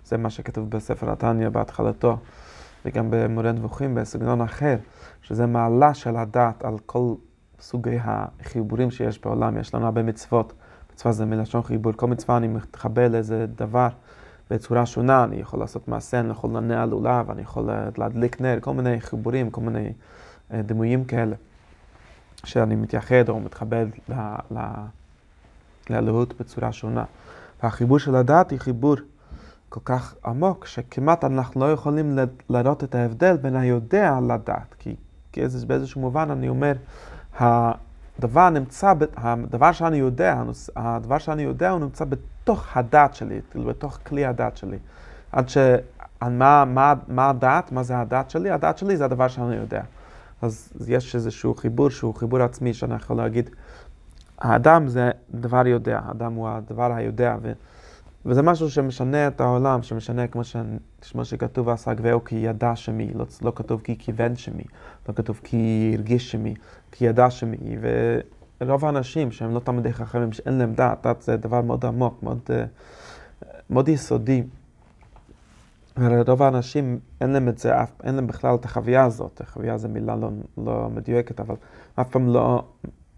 זה 0.05 0.17
מה 0.17 0.29
שכתוב 0.29 0.69
בספר 0.69 1.11
התניא 1.11 1.49
בהתחלתו, 1.49 2.17
וגם 2.85 3.07
במורה 3.09 3.51
נבוכים 3.51 3.95
בסגנון 3.95 4.41
אחר, 4.41 4.75
שזה 5.21 5.45
מעלה 5.45 5.93
של 5.93 6.15
הדת 6.15 6.63
על 6.63 6.77
כל 6.85 7.13
סוגי 7.59 7.97
החיבורים 8.03 8.91
שיש 8.91 9.21
בעולם. 9.21 9.57
יש 9.57 9.75
לנו 9.75 9.85
הרבה 9.85 10.03
מצוות. 10.03 10.53
מצווה 10.93 11.11
זה 11.11 11.25
מלשון 11.25 11.61
חיבור. 11.61 11.93
כל 11.93 12.07
מצווה 12.07 12.37
אני 12.37 12.47
מתחבר 12.47 13.07
לאיזה 13.07 13.45
דבר. 13.55 13.87
בצורה 14.49 14.85
שונה, 14.85 15.23
אני 15.23 15.35
יכול 15.35 15.59
לעשות 15.59 15.87
מעשה, 15.87 16.19
אני 16.19 16.29
יכול 16.29 16.49
לנע 16.49 16.85
לולב, 16.85 17.31
אני 17.31 17.41
יכול 17.41 17.69
להדליק 17.97 18.41
נר, 18.41 18.57
כל 18.61 18.73
מיני 18.73 19.01
חיבורים, 19.01 19.49
כל 19.49 19.61
מיני 19.61 19.89
uh, 19.89 20.53
דימויים 20.65 21.05
כאלה, 21.05 21.35
שאני 22.43 22.75
מתייחד 22.75 23.29
או 23.29 23.39
ל, 24.09 24.59
לאלוהות 25.89 26.33
בצורה 26.39 26.71
שונה. 26.71 27.03
והחיבור 27.63 27.99
של 27.99 28.15
הדעת 28.15 28.51
היא 28.51 28.59
חיבור 28.59 28.95
כל 29.69 29.79
כך 29.85 30.15
עמוק, 30.25 30.65
שכמעט 30.65 31.23
אנחנו 31.23 31.61
לא 31.61 31.71
יכולים 31.71 32.17
לראות 32.49 32.83
את 32.83 32.95
ההבדל 32.95 33.37
בין 33.37 33.55
היודע 33.55 34.19
לדעת. 34.27 34.75
כי, 34.79 34.95
באיזשהו 35.67 36.01
מובן 36.01 36.31
אני 36.31 36.49
אומר, 36.49 36.73
הדבר 37.39 38.49
נמצא, 38.49 38.93
הדבר 39.17 39.71
שאני 39.71 39.97
יודע, 39.97 40.43
הדבר 40.75 41.17
שאני 41.17 41.41
יודע 41.41 41.69
הוא 41.69 41.79
נמצא 41.79 42.05
בתוך 42.05 42.77
הדעת 42.77 43.15
שלי, 43.15 43.41
כאילו 43.51 43.65
בתוך 43.65 43.99
כלי 44.03 44.25
הדעת 44.25 44.57
שלי. 44.57 44.77
עד 45.31 45.49
ש... 45.49 45.57
מה, 46.21 46.65
מה, 46.65 46.93
מה 47.07 47.29
הדעת? 47.29 47.71
מה 47.71 47.83
זה 47.83 47.99
הדעת 47.99 48.29
שלי? 48.29 48.51
הדעת 48.51 48.77
שלי 48.77 48.97
זה 48.97 49.05
הדבר 49.05 49.27
שאני 49.27 49.55
יודע. 49.55 49.81
אז 50.41 50.73
יש 50.87 51.15
איזשהו 51.15 51.55
חיבור 51.55 51.89
שהוא 51.89 52.15
חיבור 52.15 52.41
עצמי 52.41 52.73
שאני 52.73 52.95
יכול 52.95 53.17
להגיד, 53.17 53.49
האדם 54.39 54.87
זה 54.87 55.11
דבר 55.31 55.67
יודע, 55.67 55.99
האדם 56.05 56.33
הוא 56.33 56.49
הדבר 56.49 56.93
היודע, 56.93 57.35
ו, 57.41 57.51
וזה 58.25 58.41
משהו 58.41 58.69
שמשנה 58.69 59.27
את 59.27 59.41
העולם, 59.41 59.83
שמשנה 59.83 60.27
כמו, 60.27 60.43
ש, 60.43 60.55
כמו 61.11 61.25
שכתוב 61.25 61.69
עשה 61.69 61.93
גבהו 61.93 62.23
כי 62.23 62.35
ידע 62.35 62.75
שמי, 62.75 63.13
לא, 63.13 63.25
לא 63.41 63.51
כתוב 63.55 63.81
כי 63.81 63.97
כיוון 63.97 64.35
שמי, 64.35 64.63
לא 65.09 65.13
כתוב 65.13 65.39
כי 65.43 65.91
הרגיש 65.95 66.31
שמי, 66.31 66.53
כי 66.91 67.05
ידע 67.05 67.29
שמי, 67.29 67.57
ורוב 68.61 68.85
האנשים 68.85 69.31
שהם 69.31 69.53
לא 69.53 69.59
תלמידי 69.59 69.93
חכמים, 69.93 70.31
שאין 70.31 70.53
להם 70.53 70.73
דעת, 70.73 70.97
דעת 71.03 71.21
זה 71.21 71.37
דבר 71.37 71.61
מאוד 71.61 71.85
עמוק, 71.85 72.23
מאוד, 72.23 72.49
מאוד 73.69 73.89
יסודי. 73.89 74.43
ולרוב 75.97 76.41
האנשים 76.41 76.99
אין 77.21 77.29
להם 77.29 77.49
את 77.49 77.57
זה, 77.57 77.73
אין 78.03 78.15
להם 78.15 78.27
בכלל 78.27 78.55
את 78.55 78.65
החוויה 78.65 79.03
הזאת, 79.03 79.41
החוויה 79.41 79.77
זו 79.77 79.89
מילה 79.89 80.15
לא, 80.15 80.29
לא 80.57 80.89
מדויקת, 80.93 81.39
אבל 81.39 81.55
אף 81.95 82.09
פעם 82.09 82.27
לא 82.27 82.63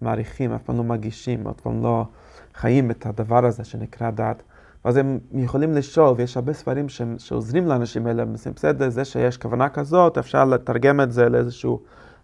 מעריכים, 0.01 0.53
אף 0.53 0.63
פעם 0.63 0.77
לא 0.77 0.83
מגישים, 0.83 1.47
אף 1.47 1.61
פעם 1.61 1.83
לא 1.83 2.05
חיים 2.53 2.91
את 2.91 3.05
הדבר 3.05 3.45
הזה 3.45 3.63
שנקרא 3.63 4.11
דת. 4.11 4.43
ואז 4.88 4.98
הם 4.98 5.20
יכולים 5.34 5.74
לשאול, 5.74 6.13
ויש 6.17 6.38
הרבה 6.38 6.53
ספרים 6.53 6.89
ש, 6.89 7.01
שעוזרים 7.17 7.67
לאנשים 7.67 8.08
האלה, 8.08 8.24
בסדר, 8.25 8.89
זה 8.89 9.06
שיש 9.06 9.38
כוונה 9.38 9.70
כזאת, 9.70 10.17
אפשר 10.17 10.46
לתרגם 10.46 11.01
את 11.01 11.12
זה 11.12 11.29
לאיזושהי 11.29 11.72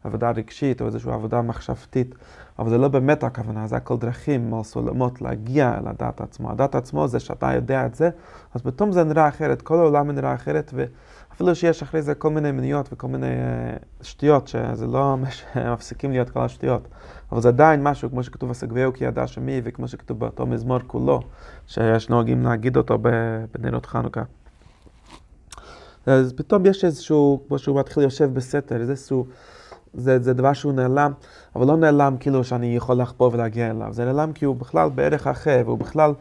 עבודה 0.03 0.31
רגשית 0.31 0.81
או 0.81 0.85
איזושהי 0.85 1.11
עבודה 1.11 1.41
מחשבתית, 1.41 2.15
אבל 2.59 2.69
זה 2.69 2.77
לא 2.77 2.87
באמת 2.87 3.23
הכוונה, 3.23 3.67
זה 3.67 3.75
הכל 3.75 3.97
דרכים 3.97 4.53
או 4.53 4.63
סולמות 4.63 5.21
להגיע 5.21 5.79
הדת 5.85 6.21
עצמו. 6.21 6.51
הדת 6.51 6.75
עצמו 6.75 7.07
זה 7.07 7.19
שאתה 7.19 7.53
יודע 7.53 7.85
את 7.85 7.95
זה, 7.95 8.09
אז 8.53 8.61
פתאום 8.61 8.91
זה 8.91 9.03
נראה 9.03 9.27
אחרת, 9.27 9.61
כל 9.61 9.79
העולם 9.79 10.11
נראה 10.11 10.33
אחרת, 10.33 10.73
ואפילו 11.33 11.55
שיש 11.55 11.81
אחרי 11.81 12.01
זה 12.01 12.15
כל 12.15 12.29
מיני 12.29 12.51
מניות 12.51 12.89
וכל 12.91 13.07
מיני 13.07 13.27
uh, 13.27 14.03
שטויות, 14.03 14.47
שזה 14.47 14.87
לא 14.87 15.15
מפסיקים 15.73 16.11
להיות 16.11 16.29
כל 16.29 16.39
השטויות. 16.39 16.87
אבל 17.31 17.41
זה 17.41 17.47
עדיין 17.47 17.83
משהו, 17.83 18.09
כמו 18.09 18.23
שכתוב 18.23 18.51
הסגביהו 18.51 18.93
כי 18.93 19.05
ידע 19.05 19.27
שמי, 19.27 19.61
וכמו 19.63 19.87
שכתוב 19.87 20.19
באותו 20.19 20.45
מזמור 20.45 20.79
כולו, 20.87 21.21
שיש 21.67 22.09
נוהגים 22.09 22.43
להגיד 22.43 22.77
אותו 22.77 22.97
בנרות 23.59 23.85
חנוכה. 23.85 24.23
אז 26.05 26.33
פתאום 26.33 26.65
יש 26.65 26.85
איזשהו, 26.85 27.41
כמו 27.47 27.59
שהוא 27.59 27.79
מתחיל 27.79 28.03
יושב 28.03 28.33
בסתר, 28.33 28.81
איזשהו, 28.81 29.25
זה, 29.93 30.19
זה 30.19 30.33
דבר 30.33 30.53
שהוא 30.53 30.73
נעלם, 30.73 31.11
אבל 31.55 31.67
לא 31.67 31.77
נעלם 31.77 32.15
כאילו 32.19 32.43
שאני 32.43 32.75
יכול 32.75 33.01
לחפור 33.01 33.33
ולהגיע 33.33 33.69
אליו, 33.69 33.93
זה 33.93 34.05
נעלם 34.05 34.33
כי 34.33 34.45
הוא 34.45 34.55
בכלל 34.55 34.89
בערך 34.89 35.27
אחר, 35.27 35.61
והוא 35.65 35.77
בכלל, 35.77 36.09
אה, 36.09 36.15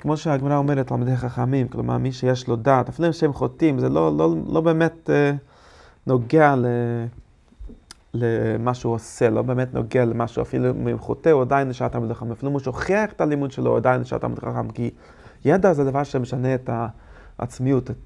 כמו 0.00 0.16
שהגמרא 0.16 0.56
אומרת, 0.56 0.86
תלמידי 0.86 1.16
חכמים, 1.16 1.68
כלומר 1.68 1.98
מי 1.98 2.12
שיש 2.12 2.48
לו 2.48 2.56
דעת, 2.56 2.88
אפילו 2.88 3.12
שהם 3.12 3.32
חוטאים, 3.32 3.78
זה 3.78 3.88
לא, 3.88 4.16
לא, 4.16 4.34
לא 4.46 4.60
באמת 4.60 5.10
אה, 5.10 5.32
נוגע 6.06 6.56
ל... 6.56 6.66
למה 8.14 8.74
שהוא 8.74 8.94
עושה, 8.94 9.30
לא 9.30 9.42
באמת 9.42 9.74
נוגע 9.74 10.04
למשהו, 10.04 10.42
אפילו 10.42 10.70
אם 10.70 10.88
הוא 10.88 10.98
חוטא, 10.98 11.28
הוא 11.28 11.42
עדיין 11.42 11.68
נשאר 11.68 11.88
תלמיד 11.88 12.12
חכם, 12.12 12.32
אפילו 12.32 12.48
אם 12.48 12.52
הוא 12.52 12.60
שוכח 12.60 13.12
את 13.12 13.20
הלימוד 13.20 13.52
שלו, 13.52 13.70
הוא 13.70 13.76
עדיין 13.76 14.00
נשאר 14.00 14.18
תלמיד 14.18 14.38
חכם, 14.38 14.70
כי 14.70 14.90
ידע 15.44 15.72
זה 15.72 15.84
דבר 15.84 16.04
שמשנה 16.04 16.54
את 16.54 16.70
העצמיות, 17.38 17.90
את 17.90 17.96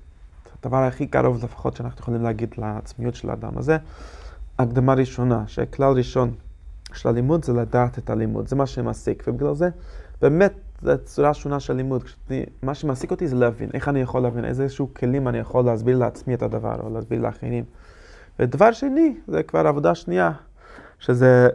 הדבר 0.66 0.76
הכי 0.76 1.06
קרוב 1.06 1.44
לפחות 1.44 1.76
שאנחנו 1.76 2.00
יכולים 2.00 2.23
להגיד 2.23 2.54
לעצמיות 2.59 3.14
של 3.14 3.30
האדם 3.30 3.59
הזה. 3.59 3.76
הקדמה 4.59 4.94
ראשונה, 4.94 5.44
שכלל 5.47 5.92
ראשון 5.92 6.35
של 6.92 7.09
הלימוד 7.09 7.44
זה 7.44 7.52
לדעת 7.52 7.99
את 7.99 8.11
הלימוד, 8.11 8.49
זה 8.49 8.56
מה 8.56 8.66
שמעסיק, 8.66 9.25
ובגלל 9.26 9.54
זה 9.54 9.68
באמת 10.23 10.52
זו 10.83 10.93
צורה 11.04 11.35
שונה 11.35 11.61
של 11.61 11.73
לימוד. 11.73 12.02
כשאני, 12.02 12.45
מה 12.62 12.75
שמעסיק 12.75 13.11
אותי 13.11 13.28
זה 13.28 13.37
להבין, 13.37 13.71
איך 13.75 13.88
אני 13.88 14.00
יכול 14.00 14.23
להבין, 14.23 14.45
איזה 14.45 14.62
איזשהו 14.62 14.95
כלים 14.95 15.28
אני 15.28 15.38
יכול 15.38 15.64
להסביר 15.64 15.99
לעצמי 15.99 16.35
את 16.35 16.43
הדבר, 16.43 16.81
או 16.81 16.90
להסביר 16.90 17.21
לאחרים. 17.21 17.64
ודבר 18.38 18.73
שני, 18.73 19.16
זה 19.26 19.43
כבר 19.43 19.66
עבודה 19.66 19.95
שנייה, 19.95 20.33
שזה 20.99 21.49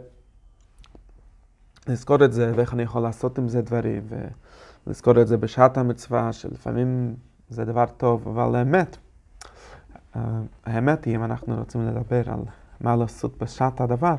לזכור 1.86 2.24
את 2.24 2.32
זה, 2.32 2.52
ואיך 2.56 2.74
אני 2.74 2.82
יכול 2.82 3.02
לעשות 3.02 3.38
עם 3.38 3.48
זה 3.48 3.62
דברים, 3.62 4.02
ולזכור 4.86 5.20
את 5.20 5.28
זה 5.28 5.36
בשעת 5.36 5.78
המצווה, 5.78 6.32
שלפעמים 6.32 7.14
זה 7.48 7.64
דבר 7.64 7.84
טוב, 7.96 8.28
אבל 8.28 8.54
האמת, 8.54 8.96
אה, 10.16 10.22
האמת 10.64 11.04
היא, 11.04 11.16
אם 11.16 11.24
אנחנו 11.24 11.56
רוצים 11.56 11.86
לדבר 11.86 12.22
על 12.26 12.40
מה 12.80 12.96
לעשות 12.96 13.42
בשעת 13.42 13.80
הדבר, 13.80 14.14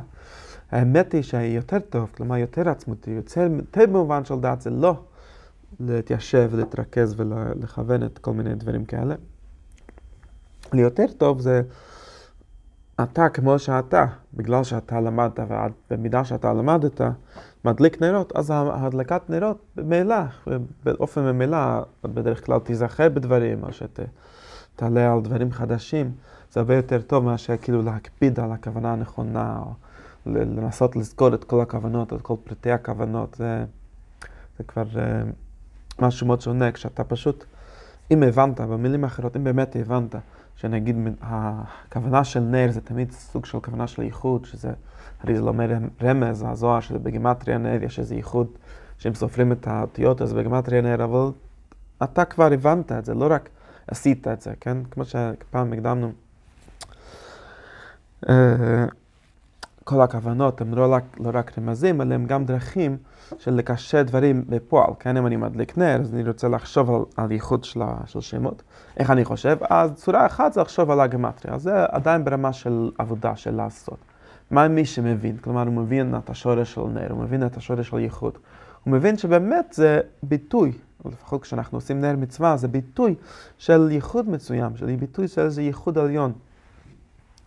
האמת 0.71 1.11
היא 1.11 1.21
שהיא 1.21 1.55
יותר 1.55 1.79
טוב, 1.79 2.09
כלומר 2.17 2.37
יותר 2.37 2.69
עצמותי, 2.69 3.11
יותר, 3.11 3.47
במובן 3.75 4.25
של 4.25 4.39
דעת, 4.39 4.61
זה 4.61 4.69
לא 4.69 5.03
להתיישב 5.79 6.49
ולהתרכז 6.51 7.15
ולכוון 7.17 8.03
את 8.03 8.17
כל 8.17 8.33
מיני 8.33 8.55
דברים 8.55 8.85
כאלה. 8.85 9.15
ליותר 10.73 11.05
טוב 11.17 11.41
זה 11.41 11.61
אתה 13.03 13.29
כמו 13.29 13.59
שאתה, 13.59 14.05
בגלל 14.33 14.63
שאתה 14.63 15.01
למדת, 15.01 15.39
ובמידה 15.39 16.25
שאתה 16.25 16.53
למדת, 16.53 17.01
מדליק 17.65 18.01
נרות, 18.01 18.35
אז 18.35 18.51
הדלקת 18.55 19.29
נרות 19.29 19.57
ממילא, 19.77 20.15
באופן 20.83 21.21
ממילא, 21.21 21.81
בדרך 22.03 22.45
כלל 22.45 22.59
תיזכר 22.59 23.09
בדברים, 23.09 23.63
או 23.63 23.67
שתעלה 23.71 25.13
על 25.13 25.21
דברים 25.21 25.51
חדשים, 25.51 26.11
זה 26.51 26.59
הרבה 26.59 26.75
יותר 26.75 27.01
טוב 27.01 27.23
מאשר 27.23 27.57
כאילו 27.57 27.81
להקפיד 27.81 28.39
על 28.39 28.51
הכוונה 28.51 28.93
הנכונה, 28.93 29.59
או 29.65 29.71
לנסות 30.25 30.95
לזכור 30.95 31.33
את 31.33 31.43
כל 31.43 31.61
הכוונות, 31.61 32.13
את 32.13 32.21
כל 32.21 32.35
פרטי 32.43 32.71
הכוונות, 32.71 33.35
זה, 33.35 33.65
זה 34.57 34.63
כבר 34.63 34.83
uh, 34.83 34.97
משהו 35.99 36.27
מאוד 36.27 36.41
שונה, 36.41 36.71
כשאתה 36.71 37.03
פשוט, 37.03 37.45
אם 38.11 38.23
הבנת, 38.23 38.61
במילים 38.61 39.03
אחרות, 39.03 39.35
אם 39.35 39.43
באמת 39.43 39.75
הבנת, 39.75 40.15
שנגיד 40.55 40.95
הכוונה 41.21 42.23
של 42.23 42.39
נר 42.39 42.71
זה 42.71 42.81
תמיד 42.81 43.11
סוג 43.11 43.45
של 43.45 43.59
כוונה 43.59 43.87
של 43.87 44.01
ייחוד, 44.01 44.45
שזה, 44.45 44.71
הרי 45.23 45.35
זה 45.35 45.41
לא 45.41 45.47
אומר 45.47 45.71
רמז, 46.01 46.45
הזוהר, 46.47 46.79
שזה 46.79 46.99
בגימטריה 46.99 47.57
נר, 47.57 47.83
יש 47.83 47.99
איזה 47.99 48.15
ייחוד, 48.15 48.47
שאם 48.97 49.13
סופרים 49.13 49.51
את 49.51 49.67
האותיות, 49.67 50.21
אז 50.21 50.33
בגימטריה 50.33 50.81
נר, 50.81 51.03
אבל 51.03 51.31
אתה 52.03 52.25
כבר 52.25 52.53
הבנת 52.53 52.91
את 52.91 53.05
זה, 53.05 53.13
לא 53.13 53.27
רק 53.29 53.49
עשית 53.87 54.27
את 54.27 54.41
זה, 54.41 54.53
כן? 54.59 54.77
כמו 54.91 55.03
שפעם 55.05 55.73
הקדמנו. 55.73 56.11
כל 59.83 60.01
הכוונות 60.01 60.61
הן 60.61 60.73
לא 60.73 60.97
לא 61.19 61.29
רק 61.33 61.57
רמזים, 61.57 62.01
אלא 62.01 62.13
הן 62.13 62.25
גם 62.25 62.45
דרכים 62.45 62.97
של 63.37 63.53
לקשר 63.53 64.01
דברים 64.01 64.43
בפועל. 64.49 64.93
כן, 64.99 65.17
אם 65.17 65.27
אני 65.27 65.35
מדליק 65.35 65.77
נר, 65.77 65.97
אז 66.01 66.13
אני 66.13 66.23
רוצה 66.23 66.47
לחשוב 66.47 66.89
על, 66.89 67.01
על 67.17 67.31
ייחוד 67.31 67.63
של, 67.63 67.79
של 68.05 68.21
שמות. 68.21 68.63
איך 68.97 69.09
אני 69.09 69.25
חושב? 69.25 69.57
אז 69.69 69.91
צורה 69.93 70.25
אחת 70.25 70.53
זה 70.53 70.61
לחשוב 70.61 70.91
על 70.91 70.99
הגמטריה. 70.99 71.57
זה 71.57 71.85
עדיין 71.91 72.25
ברמה 72.25 72.53
של 72.53 72.91
עבודה, 72.97 73.35
של 73.35 73.55
לעשות. 73.55 73.97
מה 74.51 74.67
מי 74.67 74.85
שמבין? 74.85 75.37
כלומר, 75.37 75.65
הוא 75.65 75.73
מבין 75.73 76.15
את 76.15 76.29
השורש 76.29 76.73
של 76.73 76.81
נר, 76.81 77.11
הוא 77.11 77.23
מבין 77.23 77.45
את 77.45 77.57
השורש 77.57 77.89
של 77.89 77.99
ייחוד. 77.99 78.37
הוא 78.83 78.93
מבין 78.93 79.17
שבאמת 79.17 79.73
זה 79.73 79.99
ביטוי, 80.23 80.71
לפחות 81.05 81.41
כשאנחנו 81.41 81.77
עושים 81.77 82.01
נר 82.01 82.15
מצווה, 82.15 82.57
זה 82.57 82.67
ביטוי 82.67 83.15
של 83.57 83.89
ייחוד 83.91 84.29
מסוים, 84.29 84.77
של 84.77 84.95
ביטוי 84.95 85.27
של 85.27 85.41
איזה 85.41 85.61
ייחוד 85.61 85.97
עליון. 85.97 86.31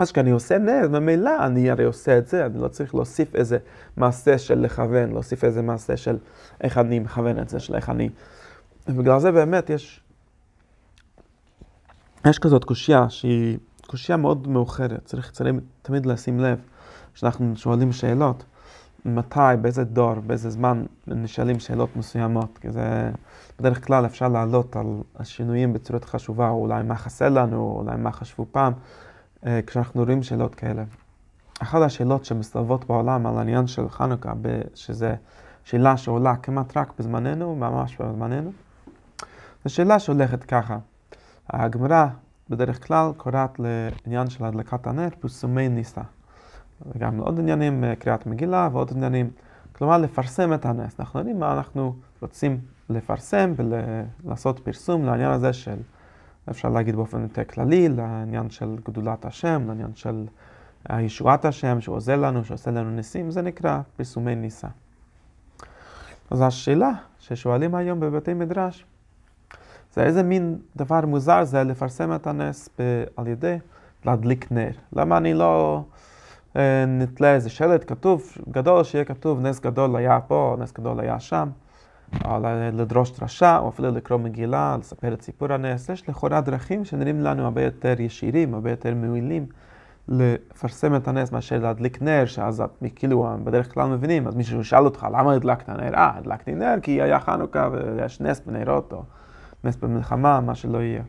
אז 0.04 0.12
כשאני 0.12 0.30
עושה 0.30 0.58
נר, 0.58 0.88
ממילא 0.90 1.46
אני 1.46 1.70
הרי 1.70 1.84
עושה 1.84 2.18
את 2.18 2.26
זה, 2.26 2.46
אני 2.46 2.58
לא 2.58 2.68
צריך 2.68 2.94
להוסיף 2.94 3.34
איזה 3.34 3.58
מעשה 3.96 4.38
של 4.38 4.58
לכוון, 4.58 5.10
להוסיף 5.10 5.44
איזה 5.44 5.62
מעשה 5.62 5.96
של 5.96 6.16
איך 6.60 6.78
אני 6.78 6.98
מכוון 6.98 7.38
את 7.38 7.48
זה, 7.48 7.60
של 7.60 7.74
איך 7.74 7.90
אני... 7.90 8.08
ובגלל 8.88 9.20
זה 9.20 9.32
באמת 9.32 9.70
יש... 9.70 10.00
יש 12.26 12.38
כזאת 12.38 12.64
קושייה 12.64 13.10
שהיא 13.10 13.58
קושייה 13.86 14.16
מאוד 14.16 14.48
מאוחרת, 14.48 15.04
צריך, 15.04 15.30
צריך 15.30 15.54
תמיד 15.82 16.06
לשים 16.06 16.40
לב 16.40 16.58
כשאנחנו 17.14 17.56
שואלים 17.56 17.92
שאלות, 17.92 18.44
מתי, 19.04 19.40
באיזה 19.60 19.84
דור, 19.84 20.14
באיזה 20.14 20.50
זמן 20.50 20.84
נשאלים 21.06 21.60
שאלות 21.60 21.96
מסוימות, 21.96 22.58
כי 22.60 22.70
זה 22.70 23.10
בדרך 23.58 23.86
כלל 23.86 24.06
אפשר 24.06 24.28
לעלות 24.28 24.76
על 24.76 24.86
השינויים 25.16 25.72
בצורת 25.72 26.04
חשובה, 26.04 26.48
אולי 26.48 26.82
מה 26.82 26.96
חסר 26.96 27.28
לנו, 27.28 27.82
אולי 27.82 27.96
מה 27.96 28.12
חשבו 28.12 28.46
פעם. 28.52 28.72
אה, 29.46 29.60
כשאנחנו 29.66 30.04
רואים 30.04 30.22
שאלות 30.22 30.54
כאלה. 30.54 30.84
אחת 31.62 31.82
השאלות 31.82 32.24
שמסתובבות 32.24 32.84
בעולם 32.84 33.26
על 33.26 33.38
העניין 33.38 33.66
של 33.66 33.88
חנוכה, 33.88 34.32
שזה 34.74 35.14
שאלה 35.64 35.96
שעולה 35.96 36.36
כמעט 36.36 36.76
רק 36.76 36.92
בזמננו, 36.98 37.56
ממש 37.56 37.96
בזמננו, 37.96 38.52
זו 39.64 39.74
שאלה 39.74 39.98
שהולכת 39.98 40.44
ככה. 40.44 40.78
הגמרא 41.50 42.06
בדרך 42.50 42.86
כלל 42.86 43.12
קוראת 43.16 43.58
לעניין 43.58 44.30
של 44.30 44.44
הדלקת 44.44 44.86
הנר 44.86 45.08
פרסומי 45.20 45.68
ניסה. 45.68 46.02
וגם 46.86 47.18
עוד 47.18 47.38
עניינים, 47.38 47.84
אה, 47.84 47.96
קריאת 47.96 48.26
מגילה 48.26 48.68
ועוד 48.72 48.90
עניינים, 48.96 49.30
כלומר, 49.72 49.98
לפרסם 49.98 50.54
את 50.54 50.66
הנס. 50.66 51.00
אנחנו 51.00 51.18
יודעים 51.18 51.40
מה 51.40 51.52
אנחנו 51.52 51.94
רוצים 52.22 52.60
לפרסם 52.90 53.52
ולעשות 53.56 54.58
פרסום 54.58 55.04
לעניין 55.04 55.30
הזה 55.30 55.52
של, 55.52 55.76
אפשר 56.50 56.68
להגיד 56.68 56.96
באופן 56.96 57.22
יותר 57.22 57.44
כללי, 57.44 57.88
לעניין 57.88 58.50
של 58.50 58.76
גדולת 58.84 59.24
השם, 59.24 59.64
לעניין 59.68 59.94
של 59.94 60.26
ישועת 60.90 61.44
השם, 61.44 61.80
שהוא 61.80 61.96
עוזר 61.96 62.16
לנו, 62.16 62.44
שעושה 62.44 62.70
לנו 62.70 62.90
ניסים, 62.90 63.30
זה 63.30 63.42
נקרא 63.42 63.80
פרסומי 63.96 64.34
ניסה. 64.34 64.68
אז 66.30 66.40
השאלה 66.40 66.90
ששואלים 67.18 67.74
היום 67.74 68.00
בבתי 68.00 68.34
מדרש, 68.34 68.86
זה 69.92 70.02
איזה 70.02 70.22
מין 70.22 70.58
דבר 70.76 71.06
מוזר 71.06 71.44
זה 71.44 71.64
לפרסם 71.64 72.14
את 72.14 72.26
הנס 72.26 72.68
ב- 72.78 73.04
על 73.16 73.26
ידי 73.26 73.58
להדליק 74.04 74.52
נר. 74.52 74.70
למה 74.92 75.16
אני 75.16 75.34
לא 75.34 75.82
אה, 76.56 76.84
נתלה 76.86 77.34
איזה 77.34 77.50
שלט 77.50 77.84
כתוב, 77.92 78.32
גדול, 78.50 78.84
שיהיה 78.84 79.04
כתוב 79.04 79.40
נס 79.40 79.60
גדול 79.60 79.96
היה 79.96 80.20
פה, 80.20 80.56
נס 80.58 80.72
גדול 80.72 81.00
היה 81.00 81.20
שם, 81.20 81.48
לדרוש 82.72 83.20
דרשה, 83.20 83.58
או 83.58 83.68
אפילו 83.68 83.90
לקרוא 83.90 84.18
מגילה, 84.18 84.76
לספר 84.80 85.14
את 85.14 85.22
סיפור 85.22 85.52
הנס. 85.52 85.88
יש 85.88 86.08
לכאורה 86.08 86.40
דרכים 86.40 86.84
שנראים 86.84 87.20
לנו 87.20 87.44
הרבה 87.44 87.62
יותר 87.62 88.00
ישירים, 88.00 88.54
הרבה 88.54 88.70
יותר 88.70 88.94
מועילים. 88.94 89.46
לפרסם 90.08 90.96
את 90.96 91.08
הנס 91.08 91.32
מאשר 91.32 91.58
להדליק 91.58 92.02
נר, 92.02 92.26
שאז 92.26 92.60
את 92.60 92.70
כאילו 92.94 93.28
בדרך 93.44 93.74
כלל 93.74 93.88
מבינים, 93.88 94.28
אז 94.28 94.34
מישהו 94.34 94.64
שאל 94.64 94.84
אותך, 94.84 95.06
למה 95.12 95.32
הדלקת 95.32 95.68
נר? 95.68 95.94
אה, 95.94 96.12
הדלקתי 96.16 96.54
נר 96.54 96.74
כי 96.82 97.02
היה 97.02 97.20
חנוכה 97.20 97.68
ויש 97.72 98.20
נס 98.20 98.40
בנרות, 98.40 98.92
או 98.92 99.02
נס 99.64 99.76
במלחמה, 99.76 100.40
מה 100.40 100.54
שלא 100.54 100.78
יהיה. 100.78 101.02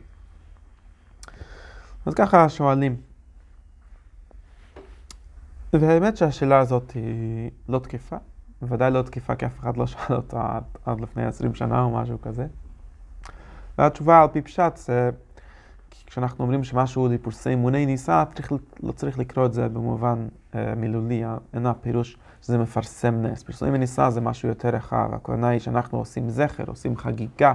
אז 2.06 2.14
ככה 2.14 2.48
שואלים. 2.48 2.96
והאמת 5.72 6.16
שהשאלה 6.16 6.58
הזאת 6.58 6.90
היא 6.90 7.50
לא 7.68 7.78
תקפה, 7.78 8.16
בוודאי 8.66 8.90
לא 8.90 9.02
תקפה 9.02 9.34
כי 9.34 9.46
אף 9.46 9.58
אחד 9.58 9.76
לא 9.76 9.86
שאל 9.86 10.16
אותה 10.16 10.56
עד, 10.56 10.64
עד 10.84 11.00
לפני 11.00 11.26
עשרים 11.26 11.54
שנה 11.54 11.82
או 11.82 11.90
משהו 11.90 12.20
כזה. 12.20 12.46
והתשובה 13.78 14.22
על 14.22 14.28
פי 14.28 14.42
פשט 14.42 14.76
זה 14.76 15.10
כשאנחנו 16.06 16.44
אומרים 16.44 16.64
שמשהו 16.64 17.08
לפרסי 17.08 17.54
אמוני 17.54 17.86
נישא, 17.86 18.24
צריך, 18.34 18.52
לא 18.82 18.92
צריך 18.92 19.18
לקרוא 19.18 19.46
את 19.46 19.52
זה 19.52 19.68
במובן 19.68 20.26
אה, 20.54 20.74
מילולי, 20.74 21.24
אין 21.54 21.66
הפירוש 21.66 22.16
שזה 22.42 22.58
מפרסם 22.58 23.22
נס. 23.22 23.42
פרסומי 23.42 23.78
נישא 23.78 24.10
זה 24.10 24.20
משהו 24.20 24.48
יותר 24.48 24.68
רחב, 24.68 25.08
הכוונה 25.12 25.48
היא 25.48 25.60
שאנחנו 25.60 25.98
עושים 25.98 26.30
זכר, 26.30 26.64
עושים 26.66 26.96
חגיגה 26.96 27.54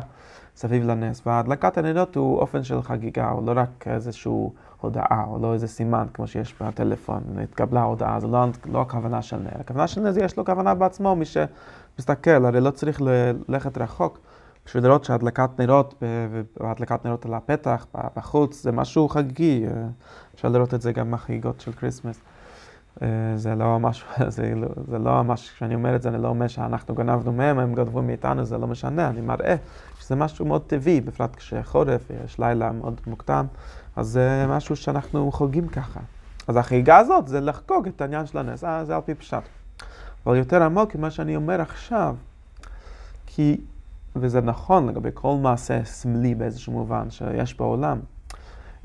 סביב 0.55 0.83
לנס, 0.83 1.21
והדלקת 1.25 1.77
הנרות 1.77 2.15
הוא 2.15 2.39
אופן 2.39 2.63
של 2.63 2.81
חגיגה, 2.81 3.29
הוא 3.29 3.45
לא 3.45 3.53
רק 3.55 3.87
איזושהי 3.87 4.49
הודעה, 4.81 5.25
או 5.27 5.39
לא 5.41 5.53
איזה 5.53 5.67
סימן 5.67 6.05
כמו 6.13 6.27
שיש 6.27 6.55
בטלפון, 6.61 7.23
התקבלה 7.43 7.83
הודעה, 7.83 8.19
זה 8.19 8.27
לא, 8.27 8.45
לא 8.65 8.81
הכוונה 8.81 9.21
של 9.21 9.37
נר. 9.37 9.59
הכוונה 9.59 9.87
של 9.87 10.01
נר 10.01 10.11
זה 10.11 10.21
יש 10.21 10.37
לו 10.37 10.45
כוונה 10.45 10.73
בעצמו, 10.75 11.15
מי 11.15 11.25
שמסתכל, 11.25 12.45
הרי 12.45 12.61
לא 12.61 12.71
צריך 12.71 13.01
ללכת 13.01 13.77
רחוק. 13.77 14.19
בשביל 14.65 14.83
לראות 14.83 15.03
שהדלקת 15.03 15.49
נרות 15.59 16.03
והדלקת 16.59 17.05
נרות 17.05 17.25
על 17.25 17.33
הפתח, 17.33 17.85
בחוץ, 18.15 18.63
זה 18.63 18.71
משהו 18.71 19.09
חגיגי. 19.09 19.65
אה, 19.67 19.87
אפשר 20.35 20.47
לראות 20.47 20.73
את 20.73 20.81
זה 20.81 20.91
גם 20.91 21.11
בחגיגות 21.11 21.61
של 21.61 21.71
כריסמס. 21.71 22.21
אה, 23.01 23.07
זה 23.35 23.55
לא 23.55 23.79
ממש, 23.79 24.05
זה, 24.27 24.53
לא, 24.55 24.67
זה 24.87 24.99
לא 24.99 25.23
ממש, 25.23 25.49
כשאני 25.49 25.75
אומר 25.75 25.95
את 25.95 26.01
זה, 26.01 26.09
אני 26.09 26.21
לא 26.21 26.27
אומר 26.27 26.47
שאנחנו 26.47 26.95
גנבנו 26.95 27.31
מהם, 27.31 27.59
הם 27.59 27.73
גנבו 27.73 28.01
מאיתנו, 28.01 28.45
זה 28.45 28.57
לא 28.57 28.67
משנה, 28.67 29.09
אני 29.09 29.21
מראה 29.21 29.55
שזה 30.01 30.15
משהו 30.15 30.45
מאוד 30.45 30.61
טבעי, 30.67 31.01
בפרט 31.01 31.35
כשחורף, 31.35 32.01
יש 32.25 32.39
לילה 32.39 32.71
מאוד 32.71 33.01
מוקדם, 33.07 33.45
אז 33.95 34.07
זה 34.07 34.45
משהו 34.49 34.75
שאנחנו 34.75 35.31
חוגגים 35.31 35.67
ככה. 35.67 35.99
אז 36.47 36.57
החגיגה 36.57 36.97
הזאת 36.97 37.27
זה 37.27 37.41
לחגוג 37.41 37.87
את 37.87 38.01
העניין 38.01 38.25
של 38.25 38.37
הנס, 38.37 38.63
אה, 38.63 38.85
זה 38.85 38.95
על 38.95 39.01
פי 39.05 39.15
פשט. 39.15 39.43
אבל 40.25 40.35
יותר 40.35 40.63
עמוק 40.63 40.95
ממה 40.95 41.11
שאני 41.11 41.35
אומר 41.35 41.61
עכשיו, 41.61 42.15
כי 43.25 43.61
וזה 44.15 44.41
נכון 44.41 44.89
לגבי 44.89 45.09
כל 45.13 45.35
מעשה 45.41 45.83
סמלי 45.83 46.35
באיזשהו 46.35 46.73
מובן 46.73 47.09
שיש 47.09 47.57
בעולם. 47.57 47.99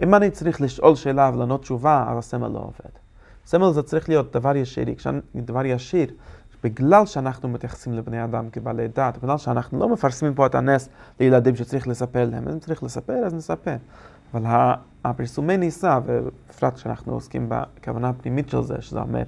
אם 0.03 0.15
אני 0.15 0.31
צריך 0.31 0.61
לשאול 0.61 0.97
שאלה 0.97 1.31
ולענות 1.35 1.61
תשובה, 1.61 2.07
אז 2.09 2.19
הסמל 2.19 2.49
לא 2.49 2.59
עובד. 2.59 2.93
סמל 3.47 3.73
זה 3.73 3.83
צריך 3.83 4.09
להיות 4.09 4.33
דבר 4.33 4.57
ישירי, 4.57 4.95
דבר 5.37 5.65
ישיר, 5.65 6.09
בגלל 6.65 7.07
שאנחנו 7.07 7.49
מתייחסים 7.49 7.93
לבני 7.93 8.25
אדם 8.25 8.51
כבעלי 8.51 8.89
דת, 8.89 9.19
בגלל 9.23 9.39
שאנחנו 9.39 9.79
לא 9.79 9.89
מפרסמים 9.89 10.35
פה 10.35 10.47
את 10.47 10.55
הנס 10.55 10.89
לילדים 11.21 11.57
שצריך 11.57 11.89
לספר 11.89 12.29
להם, 12.31 12.49
אם 12.49 12.59
צריך 12.59 12.83
לספר 12.83 13.13
אז 13.27 13.35
נספר. 13.35 13.77
אבל 14.35 14.43
הפרסומי 15.05 15.57
ניסה, 15.57 15.99
ובפרט 16.05 16.75
כשאנחנו 16.75 17.13
עוסקים 17.13 17.49
בכוונה 17.49 18.09
הפנימית 18.09 18.49
של 18.49 18.63
זה, 18.63 18.75
שזה 18.81 19.01
אומר, 19.01 19.23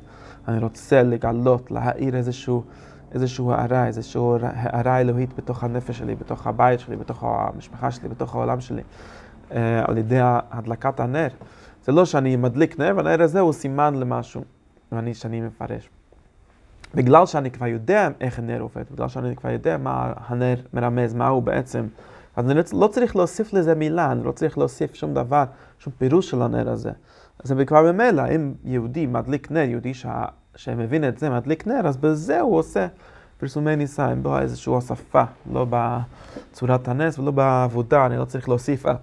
אני 0.48 0.58
רוצה 0.58 1.02
לגלות, 1.02 1.70
להאיר 1.70 2.16
איזשהו 2.16 2.62
איזושהי 3.12 3.44
הערה, 3.50 3.86
איזושהי 3.86 4.22
הערה 4.42 5.00
אלוהית 5.00 5.36
בתוך 5.36 5.64
הנפש 5.64 5.98
שלי, 5.98 6.14
בתוך 6.14 6.46
הבית 6.46 6.80
שלי, 6.80 6.96
בתוך 6.96 7.24
המשפחה 7.24 7.90
שלי, 7.90 8.08
בתוך 8.08 8.34
העולם 8.34 8.60
שלי, 8.60 8.82
אה, 9.52 9.84
על 9.88 9.98
ידי 9.98 10.18
הדלקת 10.22 11.00
הנר. 11.00 11.28
זה 11.84 11.92
לא 11.92 12.04
שאני 12.04 12.36
מדליק 12.36 12.78
נר, 12.78 12.92
והנר 12.96 13.22
הזה 13.22 13.40
הוא 13.40 13.52
סימן 13.52 13.94
למשהו, 13.94 14.44
ואני, 14.92 15.14
שאני 15.14 15.40
מפרש. 15.40 15.90
בגלל 16.94 17.26
שאני 17.26 17.50
כבר 17.50 17.66
יודע 17.66 18.08
איך 18.20 18.38
הנר 18.38 18.60
עובד, 18.60 18.82
בגלל 18.90 19.08
שאני 19.08 19.36
כבר 19.36 19.50
יודע 19.50 19.76
מה 19.76 20.12
הנר 20.26 20.54
מרמז, 20.74 21.14
מה 21.14 21.28
הוא 21.28 21.42
בעצם, 21.42 21.86
אז 22.36 22.50
אני 22.50 22.60
לא 22.72 22.86
צריך 22.86 23.16
להוסיף 23.16 23.52
לזה 23.52 23.74
מילה, 23.74 24.12
אני 24.12 24.24
לא 24.24 24.32
צריך 24.32 24.58
להוסיף 24.58 24.94
שום 24.94 25.14
דבר, 25.14 25.44
שום 25.78 25.92
פירוש 25.98 26.30
של 26.30 26.42
הנר 26.42 26.68
הזה. 26.70 26.90
אז 27.44 27.54
כבר 27.66 27.92
ממילא, 27.92 28.22
אם 28.34 28.54
יהודי 28.64 29.06
מדליק 29.06 29.50
נר, 29.50 29.68
יהודי 29.68 29.94
שה... 29.94 30.24
שמבין 30.56 31.08
את 31.08 31.18
זה, 31.18 31.30
מדליק 31.30 31.66
נר, 31.66 31.86
אז 31.86 31.96
בזה 31.96 32.40
הוא 32.40 32.56
עושה 32.58 32.86
פרסומי 33.38 33.76
ניסה, 33.76 34.10
אין 34.10 34.22
בו 34.22 34.38
איזושהי 34.38 34.72
הוספה, 34.72 35.22
לא 35.52 35.66
בצורת 35.70 36.88
הנס 36.88 37.18
ולא 37.18 37.30
בעבודה, 37.30 38.06
אני 38.06 38.16
לא 38.16 38.24
צריך 38.24 38.48
להוסיף, 38.48 38.86
אה, 38.86 38.94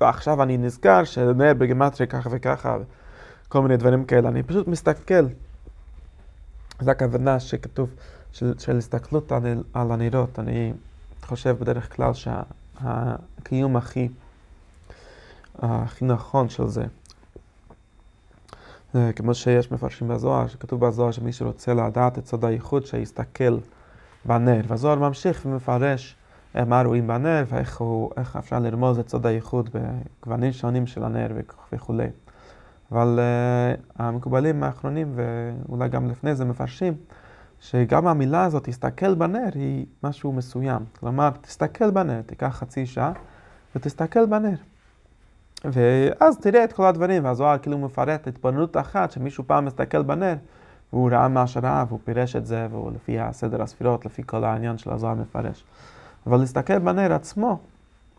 ועכשיו 0.00 0.42
אני 0.42 0.56
נזכר 0.56 1.04
שנר 1.04 1.54
בגימטריה 1.58 2.06
ככה 2.06 2.28
וככה, 2.32 2.76
כל 3.48 3.62
מיני 3.62 3.76
דברים 3.76 4.04
כאלה, 4.04 4.28
אני 4.28 4.42
פשוט 4.42 4.68
מסתכל. 4.68 5.24
זו 6.80 6.90
הכוונה 6.90 7.40
שכתוב, 7.40 7.90
של, 8.32 8.54
של 8.58 8.78
הסתכלות 8.78 9.32
על, 9.32 9.62
על 9.74 9.92
הנרות, 9.92 10.38
אני 10.38 10.72
חושב 11.22 11.56
בדרך 11.60 11.96
כלל 11.96 12.12
שהקיום 12.14 13.76
הכי, 13.76 14.08
הכי 15.58 16.04
נכון 16.04 16.48
של 16.48 16.66
זה. 16.66 16.84
כמו 19.16 19.34
שיש 19.34 19.72
מפרשים 19.72 20.08
בזוהר, 20.08 20.46
שכתוב 20.46 20.86
בזוהר 20.86 21.10
שמי 21.10 21.32
שרוצה 21.32 21.74
לדעת 21.74 22.18
את 22.18 22.26
סוד 22.26 22.44
הייחוד, 22.44 22.86
שיסתכל 22.86 23.58
בנר. 24.24 24.60
והזוהר 24.68 24.98
ממשיך 24.98 25.46
ומפרש 25.46 26.16
מה 26.54 26.82
רואים 26.82 27.06
בנר 27.06 27.44
ואיך 27.48 27.80
הוא, 27.80 28.10
אפשר 28.38 28.58
לרמוז 28.58 28.98
את 28.98 29.08
סוד 29.08 29.26
הייחוד 29.26 29.70
בגוונים 29.74 30.52
שונים 30.52 30.86
של 30.86 31.04
הנר 31.04 31.28
וכולי. 31.72 32.08
אבל 32.92 33.18
uh, 33.18 34.02
המקובלים 34.02 34.62
האחרונים, 34.62 35.12
ואולי 35.14 35.88
גם 35.88 36.10
לפני 36.10 36.34
זה 36.34 36.44
מפרשים, 36.44 36.94
שגם 37.60 38.06
המילה 38.06 38.44
הזאת, 38.44 38.64
תסתכל 38.64 39.14
בנר, 39.14 39.48
היא 39.54 39.86
משהו 40.04 40.32
מסוים. 40.32 40.84
כלומר, 41.00 41.30
תסתכל 41.40 41.90
בנר, 41.90 42.22
תיקח 42.22 42.48
חצי 42.48 42.86
שעה 42.86 43.12
ותסתכל 43.76 44.26
בנר. 44.26 44.54
ואז 45.64 46.38
תראה 46.38 46.64
את 46.64 46.72
כל 46.72 46.86
הדברים, 46.86 47.24
והזוהר 47.24 47.58
כאילו 47.58 47.78
מפרט 47.78 48.28
התבוננות 48.28 48.76
אחת, 48.76 49.10
שמישהו 49.10 49.44
פעם 49.46 49.64
מסתכל 49.64 50.02
בנר, 50.02 50.34
והוא 50.92 51.10
ראה 51.10 51.28
מה 51.28 51.46
שראה, 51.46 51.84
והוא 51.88 52.00
פירש 52.04 52.36
את 52.36 52.46
זה, 52.46 52.66
והוא 52.70 52.92
לפי 52.92 53.20
הסדר 53.20 53.62
הספירות, 53.62 54.06
לפי 54.06 54.22
כל 54.26 54.44
העניין 54.44 54.78
של 54.78 54.90
הזוהר 54.90 55.14
מפרש. 55.14 55.64
אבל 56.26 56.36
להסתכל 56.36 56.78
בנר 56.78 57.12
עצמו, 57.12 57.58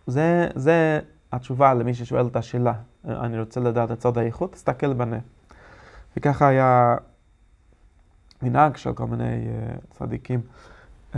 זה, 0.07 0.47
זה 0.55 0.99
התשובה 1.31 1.73
למי 1.73 1.93
ששואל 1.93 2.27
את 2.27 2.35
השאלה. 2.35 2.73
אני 3.05 3.39
רוצה 3.39 3.59
לדעת 3.59 3.91
את 3.91 4.01
סוד 4.01 4.17
האיכות, 4.17 4.51
תסתכל 4.53 4.93
בנר. 4.93 5.19
וככה 6.17 6.47
היה 6.47 6.95
מנהג 8.41 8.75
של 8.75 8.93
כל 8.93 9.05
מיני 9.07 9.23
uh, 9.23 9.97
צדיקים 9.97 10.41
uh, 11.13 11.17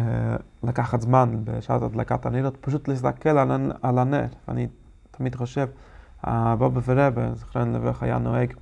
לקחת 0.63 1.01
זמן 1.01 1.35
בשעת 1.43 1.81
הדלקת 1.81 2.25
הנרות, 2.25 2.57
פשוט 2.61 2.87
להסתכל 2.87 3.29
על, 3.29 3.71
על 3.81 3.99
הנר. 3.99 4.25
אני 4.47 4.67
תמיד 5.11 5.35
חושב, 5.35 5.67
הבבא 6.23 6.79
ורבא, 6.85 7.35
זכרן 7.35 7.73
לברך, 7.73 8.03
היה 8.03 8.17
נוהג 8.17 8.53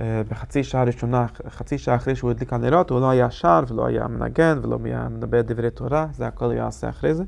אה, 0.00 0.22
בחצי 0.28 0.64
שעה 0.64 0.84
ראשונה, 0.84 1.26
חצי 1.48 1.78
שעה 1.78 1.96
אחרי 1.96 2.16
שהוא 2.16 2.30
הדליק 2.30 2.52
הנרות, 2.52 2.90
הוא 2.90 3.00
לא 3.00 3.10
היה 3.10 3.30
שר 3.30 3.60
ולא 3.68 3.86
היה 3.86 4.08
מנגן 4.08 4.58
ולא 4.62 4.78
היה 4.84 5.08
מדבר 5.08 5.42
דברי 5.42 5.70
תורה, 5.70 6.06
זה 6.12 6.26
הכל 6.26 6.50
היה 6.50 6.64
עושה 6.64 6.88
אחרי 6.88 7.14
זה. 7.14 7.24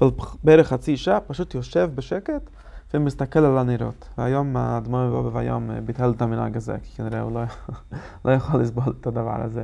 אבל 0.00 0.10
בערך 0.44 0.68
חצי 0.68 0.96
שעה 0.96 1.20
פשוט 1.20 1.54
יושב 1.54 1.90
בשקט 1.94 2.50
ומסתכל 2.94 3.38
על 3.38 3.58
הנרות. 3.58 4.08
והיום 4.18 4.56
האדמו"ר 4.56 5.00
מבבא 5.00 5.36
והיום 5.36 5.70
אה, 5.70 5.80
ביטל 5.80 6.10
את 6.16 6.22
המנהג 6.22 6.56
הזה, 6.56 6.76
כי 6.82 6.96
כנראה 6.96 7.20
הוא 7.20 7.32
לא, 7.32 7.40
לא 8.24 8.30
יכול 8.32 8.60
לסבול 8.60 8.94
את 9.00 9.06
הדבר 9.06 9.42
הזה. 9.42 9.62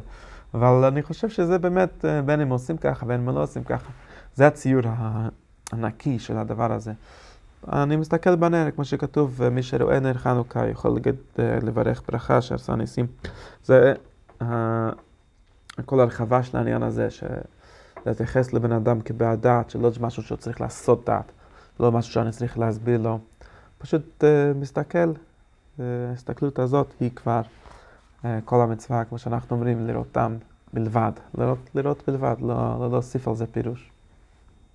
אבל 0.55 0.85
אני 0.85 1.03
חושב 1.03 1.29
שזה 1.29 1.59
באמת, 1.59 2.05
אה, 2.05 2.23
בין 2.23 2.41
אם 2.41 2.49
עושים 2.49 2.77
ככה 2.77 3.05
ובין 3.05 3.21
אם 3.21 3.35
לא 3.35 3.43
עושים 3.43 3.65
ככה, 3.65 3.91
זה 4.35 4.47
הציור 4.47 4.83
הנקי 5.73 6.19
של 6.19 6.39
הדבר 6.39 6.73
הזה. 6.73 6.93
אני 7.73 7.97
מסתכל 7.97 8.37
בנר, 8.37 8.71
כמו 8.71 8.85
שכתוב, 8.85 9.49
מי 9.49 9.62
שרואה 9.62 10.01
נר 10.01 10.15
חנוכה 10.15 10.67
יכול 10.67 10.91
להגיד, 10.91 11.15
לברך 11.39 12.03
ברכה 12.09 12.41
שעשה 12.41 12.75
ניסים. 12.75 13.07
זה 13.65 13.95
כל 15.85 16.01
הרחבה 16.01 16.43
של 16.43 16.57
העניין 16.57 16.83
הזה, 16.83 17.09
להתייחס 18.07 18.53
לבן 18.53 18.73
אדם 18.73 19.01
כבעד 19.01 19.43
דעת, 19.43 19.71
שלא 19.71 19.91
משהו 20.01 20.23
שהוא 20.23 20.39
צריך 20.39 20.61
לעשות 20.61 21.07
דעת, 21.07 21.33
לא 21.81 21.93
משהו 21.93 22.12
שאני 22.12 22.31
צריך 22.31 22.59
להסביר 22.59 23.01
לו. 23.01 23.19
פשוט 23.79 24.25
uh, 24.25 24.59
מסתכל, 24.59 25.12
ההסתכלות 25.79 26.59
הזאת 26.59 26.95
היא 27.01 27.11
כבר 27.17 27.41
uh, 28.23 28.27
כל 28.45 28.61
המצווה, 28.61 29.05
כמו 29.05 29.19
שאנחנו 29.19 29.57
אומרים, 29.57 29.87
לראותם 29.87 30.37
בלבד, 30.73 31.12
לראות, 31.39 31.59
לראות 31.75 32.03
בלבד, 32.07 32.37
לא, 32.41 32.77
לא 32.81 32.91
להוסיף 32.91 33.29
על 33.29 33.35
זה 33.35 33.47
פירוש. 33.47 33.91